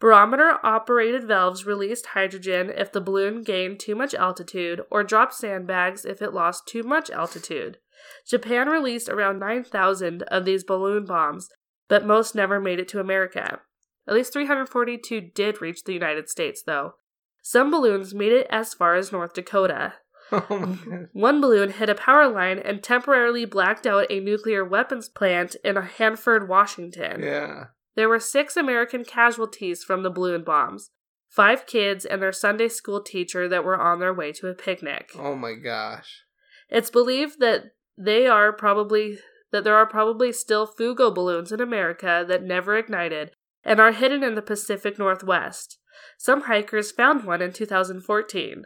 Barometer 0.00 0.58
operated 0.62 1.24
valves 1.24 1.66
released 1.66 2.06
hydrogen 2.06 2.70
if 2.76 2.92
the 2.92 3.00
balloon 3.00 3.42
gained 3.42 3.80
too 3.80 3.94
much 3.94 4.14
altitude 4.14 4.82
or 4.90 5.02
dropped 5.02 5.34
sandbags 5.34 6.04
if 6.04 6.20
it 6.20 6.34
lost 6.34 6.68
too 6.68 6.82
much 6.82 7.10
altitude. 7.10 7.78
Japan 8.26 8.68
released 8.68 9.08
around 9.08 9.40
9,000 9.40 10.22
of 10.24 10.44
these 10.44 10.62
balloon 10.62 11.04
bombs, 11.04 11.48
but 11.88 12.06
most 12.06 12.34
never 12.34 12.60
made 12.60 12.78
it 12.78 12.86
to 12.88 13.00
America. 13.00 13.60
At 14.08 14.14
least 14.14 14.32
342 14.32 15.20
did 15.34 15.60
reach 15.60 15.84
the 15.84 15.92
United 15.92 16.28
States, 16.28 16.62
though. 16.62 16.94
Some 17.42 17.70
balloons 17.70 18.14
made 18.14 18.32
it 18.32 18.46
as 18.50 18.74
far 18.74 18.94
as 18.94 19.12
North 19.12 19.34
Dakota. 19.34 19.94
Oh. 20.30 20.76
One 21.14 21.40
balloon 21.40 21.70
hit 21.70 21.88
a 21.88 21.94
power 21.94 22.28
line 22.28 22.58
and 22.58 22.82
temporarily 22.82 23.46
blacked 23.46 23.86
out 23.86 24.10
a 24.10 24.20
nuclear 24.20 24.62
weapons 24.62 25.08
plant 25.08 25.56
in 25.64 25.76
Hanford, 25.76 26.50
Washington. 26.50 27.22
Yeah. 27.22 27.68
There 27.94 28.10
were 28.10 28.20
six 28.20 28.54
American 28.54 29.06
casualties 29.06 29.82
from 29.82 30.02
the 30.02 30.10
balloon 30.10 30.44
bombs 30.44 30.90
five 31.28 31.66
kids 31.66 32.04
and 32.04 32.20
their 32.20 32.32
Sunday 32.32 32.68
school 32.68 33.02
teacher 33.02 33.48
that 33.48 33.64
were 33.64 33.80
on 33.80 34.00
their 34.00 34.14
way 34.14 34.32
to 34.32 34.48
a 34.48 34.54
picnic. 34.54 35.10
Oh 35.18 35.34
my 35.34 35.54
gosh. 35.54 36.24
It's 36.68 36.90
believed 36.90 37.40
that 37.40 37.72
they 37.96 38.26
are 38.26 38.52
probably 38.52 39.18
that 39.50 39.64
there 39.64 39.76
are 39.76 39.86
probably 39.86 40.32
still 40.32 40.66
Fugo 40.66 41.14
balloons 41.14 41.52
in 41.52 41.60
America 41.60 42.24
that 42.28 42.42
never 42.42 42.76
ignited 42.76 43.30
and 43.64 43.80
are 43.80 43.92
hidden 43.92 44.22
in 44.22 44.34
the 44.34 44.42
Pacific 44.42 44.98
Northwest. 44.98 45.78
Some 46.16 46.42
hikers 46.42 46.90
found 46.90 47.24
one 47.24 47.42
in 47.42 47.52
2014. 47.52 48.64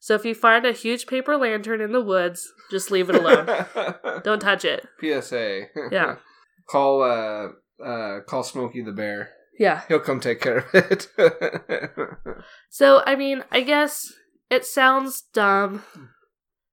So 0.00 0.14
if 0.14 0.24
you 0.24 0.34
find 0.34 0.64
a 0.64 0.72
huge 0.72 1.06
paper 1.06 1.36
lantern 1.36 1.80
in 1.80 1.92
the 1.92 2.00
woods, 2.00 2.52
just 2.70 2.90
leave 2.90 3.10
it 3.10 3.16
alone. 3.16 3.66
Don't 4.24 4.40
touch 4.40 4.64
it. 4.64 4.86
PSA. 5.00 5.64
Yeah. 5.92 6.16
call 6.68 7.02
uh 7.02 7.48
uh 7.84 8.20
call 8.26 8.42
Smokey 8.42 8.82
the 8.82 8.92
Bear. 8.92 9.30
Yeah. 9.58 9.82
He'll 9.88 10.00
come 10.00 10.20
take 10.20 10.40
care 10.40 10.58
of 10.58 10.74
it. 10.74 11.08
So 12.70 13.02
I 13.04 13.16
mean, 13.16 13.42
I 13.50 13.60
guess 13.60 14.12
it 14.48 14.64
sounds 14.64 15.22
dumb. 15.34 15.82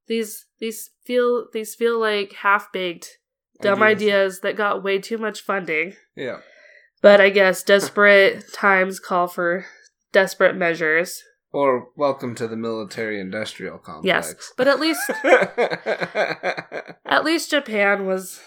These 0.08 0.46
these 0.60 0.92
feel 1.04 1.48
these 1.52 1.76
feel 1.76 2.00
like 2.00 2.34
half 2.34 2.72
baked 2.72 3.18
dumb 3.62 3.82
ideas 3.82 4.42
that 4.42 4.56
got 4.56 4.84
way 4.84 5.00
too 5.00 5.18
much 5.18 5.42
funding. 5.42 5.96
Yeah. 6.16 6.38
But 7.02 7.22
I 7.22 7.30
guess 7.30 7.64
desperate 7.64 8.44
times 8.54 9.00
call 9.00 9.28
for 9.28 9.66
desperate 10.12 10.56
measures. 10.56 11.22
Or 11.52 11.90
welcome 11.96 12.36
to 12.36 12.48
the 12.48 12.58
military 12.58 13.20
industrial 13.20 13.78
complex. 13.78 14.06
Yes. 14.06 14.52
But 14.58 14.68
at 14.68 14.80
least 14.80 15.02
at 17.06 17.24
least 17.24 17.52
Japan 17.52 18.06
was 18.06 18.42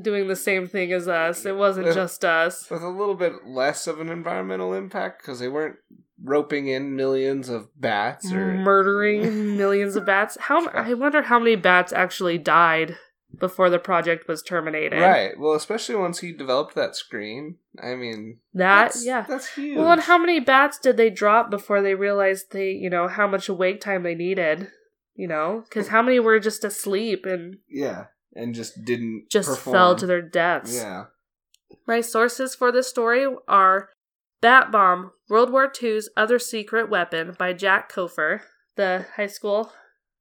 doing 0.00 0.28
the 0.28 0.36
same 0.36 0.66
thing 0.66 0.92
as 0.92 1.06
us. 1.06 1.44
It 1.44 1.56
wasn't 1.56 1.94
just 1.94 2.24
us. 2.24 2.68
With 2.70 2.82
a 2.82 2.88
little 2.88 3.14
bit 3.14 3.46
less 3.46 3.86
of 3.86 4.00
an 4.00 4.08
environmental 4.08 4.74
impact 4.74 5.22
because 5.22 5.38
they 5.38 5.48
weren't 5.48 5.76
roping 6.22 6.68
in 6.68 6.96
millions 6.96 7.48
of 7.48 7.68
bats 7.80 8.30
or 8.32 8.54
Murdering 8.54 9.56
millions 9.56 9.96
of 9.96 10.06
bats. 10.06 10.36
How 10.40 10.66
I 10.68 10.94
wonder 10.94 11.22
how 11.22 11.38
many 11.38 11.56
bats 11.56 11.92
actually 11.92 12.38
died 12.38 12.96
before 13.38 13.70
the 13.70 13.78
project 13.78 14.28
was 14.28 14.42
terminated. 14.42 15.00
Right. 15.00 15.38
Well, 15.38 15.54
especially 15.54 15.96
once 15.96 16.20
he 16.20 16.32
developed 16.32 16.74
that 16.74 16.94
screen. 16.96 17.56
I 17.82 17.94
mean, 17.94 18.38
That 18.54 18.84
that's, 18.92 19.06
yeah. 19.06 19.24
that's 19.28 19.54
huge. 19.54 19.78
Well, 19.78 19.92
and 19.92 20.02
how 20.02 20.18
many 20.18 20.38
bats 20.40 20.78
did 20.78 20.96
they 20.96 21.10
drop 21.10 21.50
before 21.50 21.80
they 21.82 21.94
realized 21.94 22.52
they, 22.52 22.70
you 22.70 22.90
know, 22.90 23.08
how 23.08 23.26
much 23.26 23.48
awake 23.48 23.80
time 23.80 24.02
they 24.02 24.14
needed? 24.14 24.68
You 25.14 25.28
know, 25.28 25.64
because 25.68 25.88
how 25.88 26.00
many 26.02 26.18
were 26.20 26.40
just 26.40 26.64
asleep 26.64 27.26
and 27.26 27.58
yeah, 27.68 28.06
and 28.34 28.54
just 28.54 28.82
didn't 28.84 29.26
just 29.30 29.48
perform. 29.48 29.74
fell 29.74 29.96
to 29.96 30.06
their 30.06 30.22
deaths? 30.22 30.74
Yeah. 30.74 31.04
My 31.86 32.00
sources 32.00 32.54
for 32.54 32.72
this 32.72 32.88
story 32.88 33.26
are 33.46 33.90
Bat 34.40 34.72
Bomb, 34.72 35.12
World 35.28 35.50
War 35.52 35.70
II's 35.82 36.08
Other 36.16 36.38
Secret 36.38 36.88
Weapon 36.88 37.34
by 37.38 37.52
Jack 37.52 37.92
Couffer, 37.92 38.40
the 38.76 39.04
high 39.16 39.26
school 39.26 39.70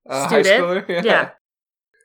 Uh, 0.10 0.28
high 0.28 0.41
student. 0.41 0.88
schooler? 0.88 1.04
yeah. 1.06 1.30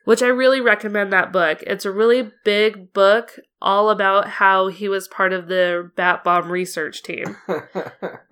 Which 0.07 0.23
I 0.23 0.27
really 0.27 0.61
recommend 0.61 1.11
that 1.11 1.33
book. 1.33 1.61
It's 1.63 1.83
a 1.83 1.91
really 1.91 2.31
big 2.45 2.93
book 2.93 3.37
all 3.61 3.89
about 3.89 4.29
how 4.29 4.69
he 4.69 4.87
was 4.87 5.05
part 5.05 5.33
of 5.33 5.49
the 5.49 5.91
Bat 5.97 6.23
Bomb 6.23 6.49
research 6.49 7.03
team. 7.03 7.35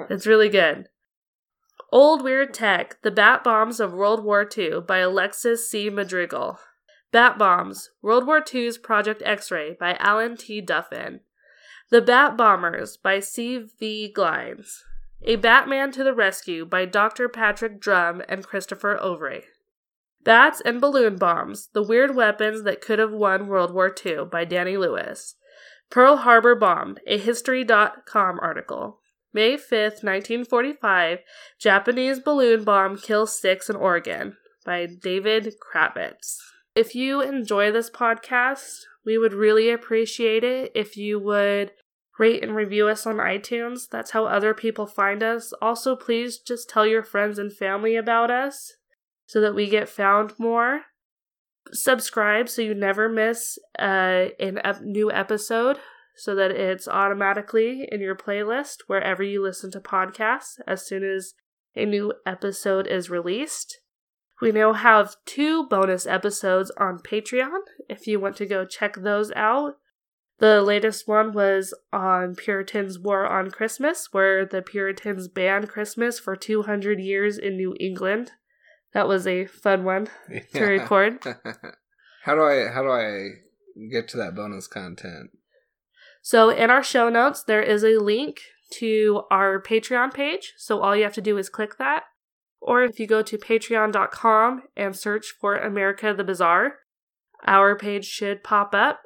It's 0.09 0.25
really 0.25 0.47
good. 0.47 0.87
Old 1.91 2.23
Weird 2.23 2.53
Tech 2.53 3.01
The 3.01 3.11
Bat 3.11 3.43
Bombs 3.43 3.81
of 3.81 3.91
World 3.91 4.23
War 4.23 4.47
II 4.57 4.83
by 4.87 4.99
Alexis 4.99 5.69
C. 5.69 5.89
Madrigal. 5.89 6.59
Bat 7.11 7.37
Bombs 7.37 7.89
World 8.01 8.25
War 8.25 8.41
II's 8.53 8.77
Project 8.77 9.21
X 9.25 9.51
Ray 9.51 9.75
by 9.77 9.95
Alan 9.95 10.37
T. 10.37 10.61
Duffin. 10.61 11.19
The 11.89 12.01
Bat 12.01 12.37
Bombers 12.37 12.95
by 12.95 13.19
C. 13.19 13.65
V. 13.77 14.13
Glines. 14.15 14.77
A 15.23 15.35
Batman 15.35 15.91
to 15.91 16.05
the 16.05 16.13
Rescue 16.13 16.65
by 16.65 16.85
Dr. 16.85 17.27
Patrick 17.27 17.81
Drum 17.81 18.21
and 18.29 18.47
Christopher 18.47 18.97
Overy. 19.03 19.41
Bats 20.25 20.59
and 20.59 20.81
Balloon 20.81 21.17
Bombs 21.17 21.69
The 21.73 21.83
Weird 21.83 22.15
Weapons 22.15 22.63
That 22.63 22.81
Could 22.81 22.97
Have 22.97 23.11
Won 23.11 23.45
World 23.45 23.71
War 23.71 23.93
II 24.03 24.25
by 24.25 24.43
Danny 24.43 24.75
Lewis. 24.75 25.35
Pearl 25.91 26.17
Harbor 26.17 26.55
Bombed, 26.55 26.99
a 27.05 27.19
History.com 27.19 28.39
article. 28.41 29.01
May 29.33 29.55
5th, 29.55 30.01
1945, 30.01 31.19
Japanese 31.59 32.19
balloon 32.19 32.63
bomb 32.63 32.97
kills 32.97 33.39
six 33.39 33.69
in 33.69 33.75
Oregon 33.75 34.35
by 34.65 34.87
David 34.87 35.53
Kravitz. 35.61 36.37
If 36.73 36.95
you 36.95 37.21
enjoy 37.21 37.71
this 37.71 37.91
podcast, 37.91 38.79
we 39.05 39.19
would 39.19 39.33
really 39.33 39.69
appreciate 39.69 40.43
it 40.43 40.71
if 40.73 40.97
you 40.97 41.19
would 41.19 41.71
rate 42.17 42.41
and 42.41 42.55
review 42.55 42.87
us 42.87 43.05
on 43.05 43.17
iTunes. 43.17 43.87
That's 43.91 44.11
how 44.11 44.25
other 44.25 44.55
people 44.55 44.87
find 44.87 45.21
us. 45.21 45.53
Also, 45.61 45.95
please 45.95 46.39
just 46.39 46.67
tell 46.67 46.87
your 46.87 47.03
friends 47.03 47.37
and 47.37 47.53
family 47.53 47.95
about 47.95 48.31
us 48.31 48.73
so 49.25 49.41
that 49.41 49.55
we 49.55 49.67
get 49.67 49.89
found 49.89 50.33
more. 50.37 50.81
Subscribe 51.71 52.47
so 52.47 52.61
you 52.61 52.75
never 52.75 53.09
miss 53.09 53.57
uh, 53.79 54.25
ep- 54.39 54.81
new 54.81 55.11
episode 55.11 55.79
so 56.15 56.35
that 56.35 56.51
it's 56.51 56.87
automatically 56.87 57.87
in 57.91 57.99
your 58.01 58.15
playlist 58.15 58.77
wherever 58.87 59.23
you 59.23 59.41
listen 59.43 59.71
to 59.71 59.79
podcasts 59.79 60.59
as 60.67 60.85
soon 60.85 61.03
as 61.03 61.33
a 61.75 61.85
new 61.85 62.13
episode 62.25 62.87
is 62.87 63.09
released. 63.09 63.79
We 64.41 64.51
now 64.51 64.73
have 64.73 65.15
two 65.25 65.65
bonus 65.67 66.05
episodes 66.05 66.71
on 66.77 66.99
Patreon 66.99 67.59
if 67.89 68.07
you 68.07 68.19
want 68.19 68.35
to 68.37 68.45
go 68.45 68.65
check 68.65 68.95
those 68.95 69.31
out. 69.31 69.75
The 70.39 70.61
latest 70.61 71.07
one 71.07 71.31
was 71.31 71.73
on 71.93 72.35
Puritans' 72.35 72.99
War 72.99 73.25
on 73.25 73.51
Christmas, 73.51 74.09
where 74.11 74.45
the 74.45 74.61
Puritans 74.61 75.29
banned 75.29 75.69
Christmas 75.69 76.19
for 76.19 76.35
200 76.35 76.99
years 76.99 77.37
in 77.37 77.55
New 77.55 77.75
England. 77.79 78.31
That 78.95 79.09
was 79.09 79.27
a 79.27 79.45
fun 79.45 79.83
one 79.83 80.07
to 80.53 80.63
record. 80.63 81.19
how 82.23 82.33
do 82.33 82.41
I 82.41 82.71
how 82.71 82.81
do 82.81 82.89
I 82.89 83.27
get 83.91 84.07
to 84.09 84.17
that 84.17 84.33
bonus 84.33 84.67
content? 84.67 85.31
So 86.21 86.49
in 86.49 86.69
our 86.69 86.81
show 86.81 87.09
notes 87.09 87.43
there 87.43 87.61
is 87.61 87.83
a 87.83 87.97
link 87.97 88.39
to 88.75 89.23
our 89.29 89.61
Patreon 89.61 90.13
page. 90.13 90.53
So 90.55 90.79
all 90.79 90.95
you 90.95 91.03
have 91.03 91.13
to 91.15 91.21
do 91.21 91.37
is 91.37 91.49
click 91.49 91.77
that. 91.77 92.03
Or 92.61 92.83
if 92.83 92.97
you 92.97 93.05
go 93.05 93.21
to 93.21 93.37
patreon.com 93.37 94.63
and 94.77 94.95
search 94.95 95.33
for 95.41 95.57
America 95.57 96.13
the 96.13 96.23
Bizarre, 96.23 96.75
our 97.43 97.77
page 97.77 98.05
should 98.05 98.45
pop 98.45 98.73
up. 98.73 99.01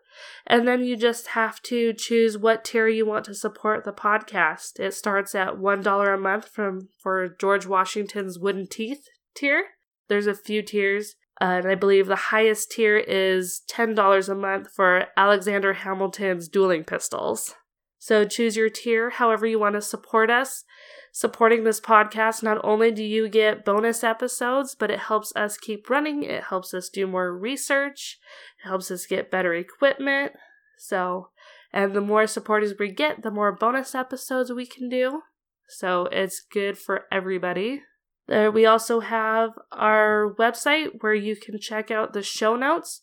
And 0.45 0.67
then 0.67 0.83
you 0.83 0.97
just 0.97 1.29
have 1.29 1.63
to 1.63 1.93
choose 1.93 2.37
what 2.37 2.63
tier 2.63 2.87
you 2.87 3.07
want 3.07 3.25
to 3.25 3.33
support 3.33 3.85
the 3.85 3.91
podcast. 3.91 4.79
It 4.79 4.93
starts 4.93 5.33
at 5.33 5.55
$1 5.55 6.13
a 6.13 6.17
month 6.17 6.47
from 6.47 6.89
for 7.01 7.27
George 7.27 7.65
Washington's 7.65 8.37
Wooden 8.37 8.67
Teeth 8.67 9.07
tier. 9.33 9.63
There's 10.09 10.27
a 10.27 10.35
few 10.35 10.61
tiers. 10.61 11.15
Uh, 11.41 11.61
and 11.63 11.67
I 11.67 11.75
believe 11.75 12.07
the 12.07 12.15
highest 12.15 12.71
tier 12.71 12.97
is 12.97 13.61
$10 13.71 14.29
a 14.29 14.35
month 14.35 14.71
for 14.75 15.05
Alexander 15.15 15.73
Hamilton's 15.73 16.49
dueling 16.49 16.83
pistols. 16.83 17.55
So 17.97 18.25
choose 18.25 18.57
your 18.57 18.69
tier 18.69 19.09
however 19.09 19.45
you 19.45 19.59
want 19.59 19.75
to 19.75 19.81
support 19.81 20.29
us. 20.29 20.65
Supporting 21.11 21.63
this 21.63 21.81
podcast, 21.81 22.43
not 22.43 22.59
only 22.63 22.91
do 22.91 23.03
you 23.03 23.29
get 23.29 23.65
bonus 23.65 24.03
episodes, 24.03 24.75
but 24.75 24.91
it 24.91 24.99
helps 24.99 25.33
us 25.35 25.57
keep 25.57 25.89
running. 25.89 26.23
It 26.23 26.45
helps 26.45 26.73
us 26.73 26.89
do 26.89 27.07
more 27.07 27.35
research. 27.35 28.19
It 28.63 28.67
helps 28.67 28.91
us 28.91 29.05
get 29.05 29.31
better 29.31 29.53
equipment. 29.53 30.33
So, 30.77 31.29
and 31.73 31.93
the 31.93 32.01
more 32.01 32.27
supporters 32.27 32.73
we 32.79 32.91
get, 32.91 33.21
the 33.21 33.31
more 33.31 33.51
bonus 33.51 33.95
episodes 33.95 34.51
we 34.51 34.65
can 34.65 34.87
do. 34.87 35.23
So 35.67 36.07
it's 36.11 36.39
good 36.41 36.77
for 36.77 37.05
everybody. 37.11 37.83
There, 38.29 38.51
we 38.51 38.67
also 38.67 38.99
have 38.99 39.57
our 39.71 40.35
website 40.37 41.01
where 41.01 41.15
you 41.15 41.35
can 41.35 41.59
check 41.59 41.89
out 41.89 42.13
the 42.13 42.21
show 42.21 42.55
notes. 42.55 43.01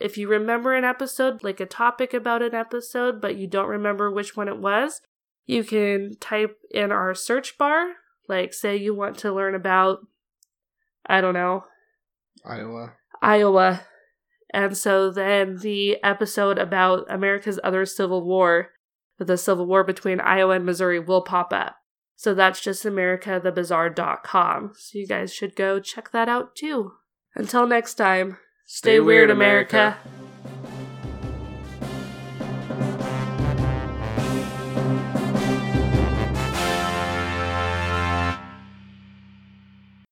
If 0.00 0.18
you 0.18 0.26
remember 0.28 0.74
an 0.74 0.84
episode, 0.84 1.44
like 1.44 1.60
a 1.60 1.66
topic 1.66 2.12
about 2.12 2.42
an 2.42 2.54
episode, 2.54 3.20
but 3.20 3.36
you 3.36 3.46
don't 3.46 3.68
remember 3.68 4.10
which 4.10 4.36
one 4.36 4.48
it 4.48 4.58
was, 4.58 5.00
you 5.46 5.62
can 5.62 6.16
type 6.20 6.58
in 6.72 6.90
our 6.90 7.14
search 7.14 7.56
bar, 7.56 7.92
like, 8.28 8.52
say 8.52 8.76
you 8.76 8.96
want 8.96 9.16
to 9.18 9.32
learn 9.32 9.54
about, 9.54 10.00
I 11.06 11.20
don't 11.20 11.34
know, 11.34 11.64
Iowa. 12.44 12.94
Iowa. 13.22 13.82
And 14.52 14.76
so 14.76 15.12
then 15.12 15.58
the 15.58 16.02
episode 16.02 16.58
about 16.58 17.06
America's 17.08 17.60
other 17.62 17.86
civil 17.86 18.24
war, 18.24 18.70
the 19.20 19.36
civil 19.36 19.66
war 19.66 19.84
between 19.84 20.18
Iowa 20.18 20.56
and 20.56 20.66
Missouri, 20.66 20.98
will 20.98 21.22
pop 21.22 21.52
up. 21.52 21.76
So 22.16 22.34
that's 22.34 22.60
just 22.60 22.84
americathebizarre.com. 22.84 24.72
So 24.76 24.98
you 24.98 25.06
guys 25.06 25.32
should 25.32 25.56
go 25.56 25.80
check 25.80 26.10
that 26.12 26.28
out 26.28 26.54
too. 26.54 26.92
Until 27.34 27.66
next 27.66 27.94
time, 27.94 28.38
stay, 28.66 28.96
stay 28.96 29.00
weird, 29.00 29.30
America. 29.30 29.76
America. 29.76 30.53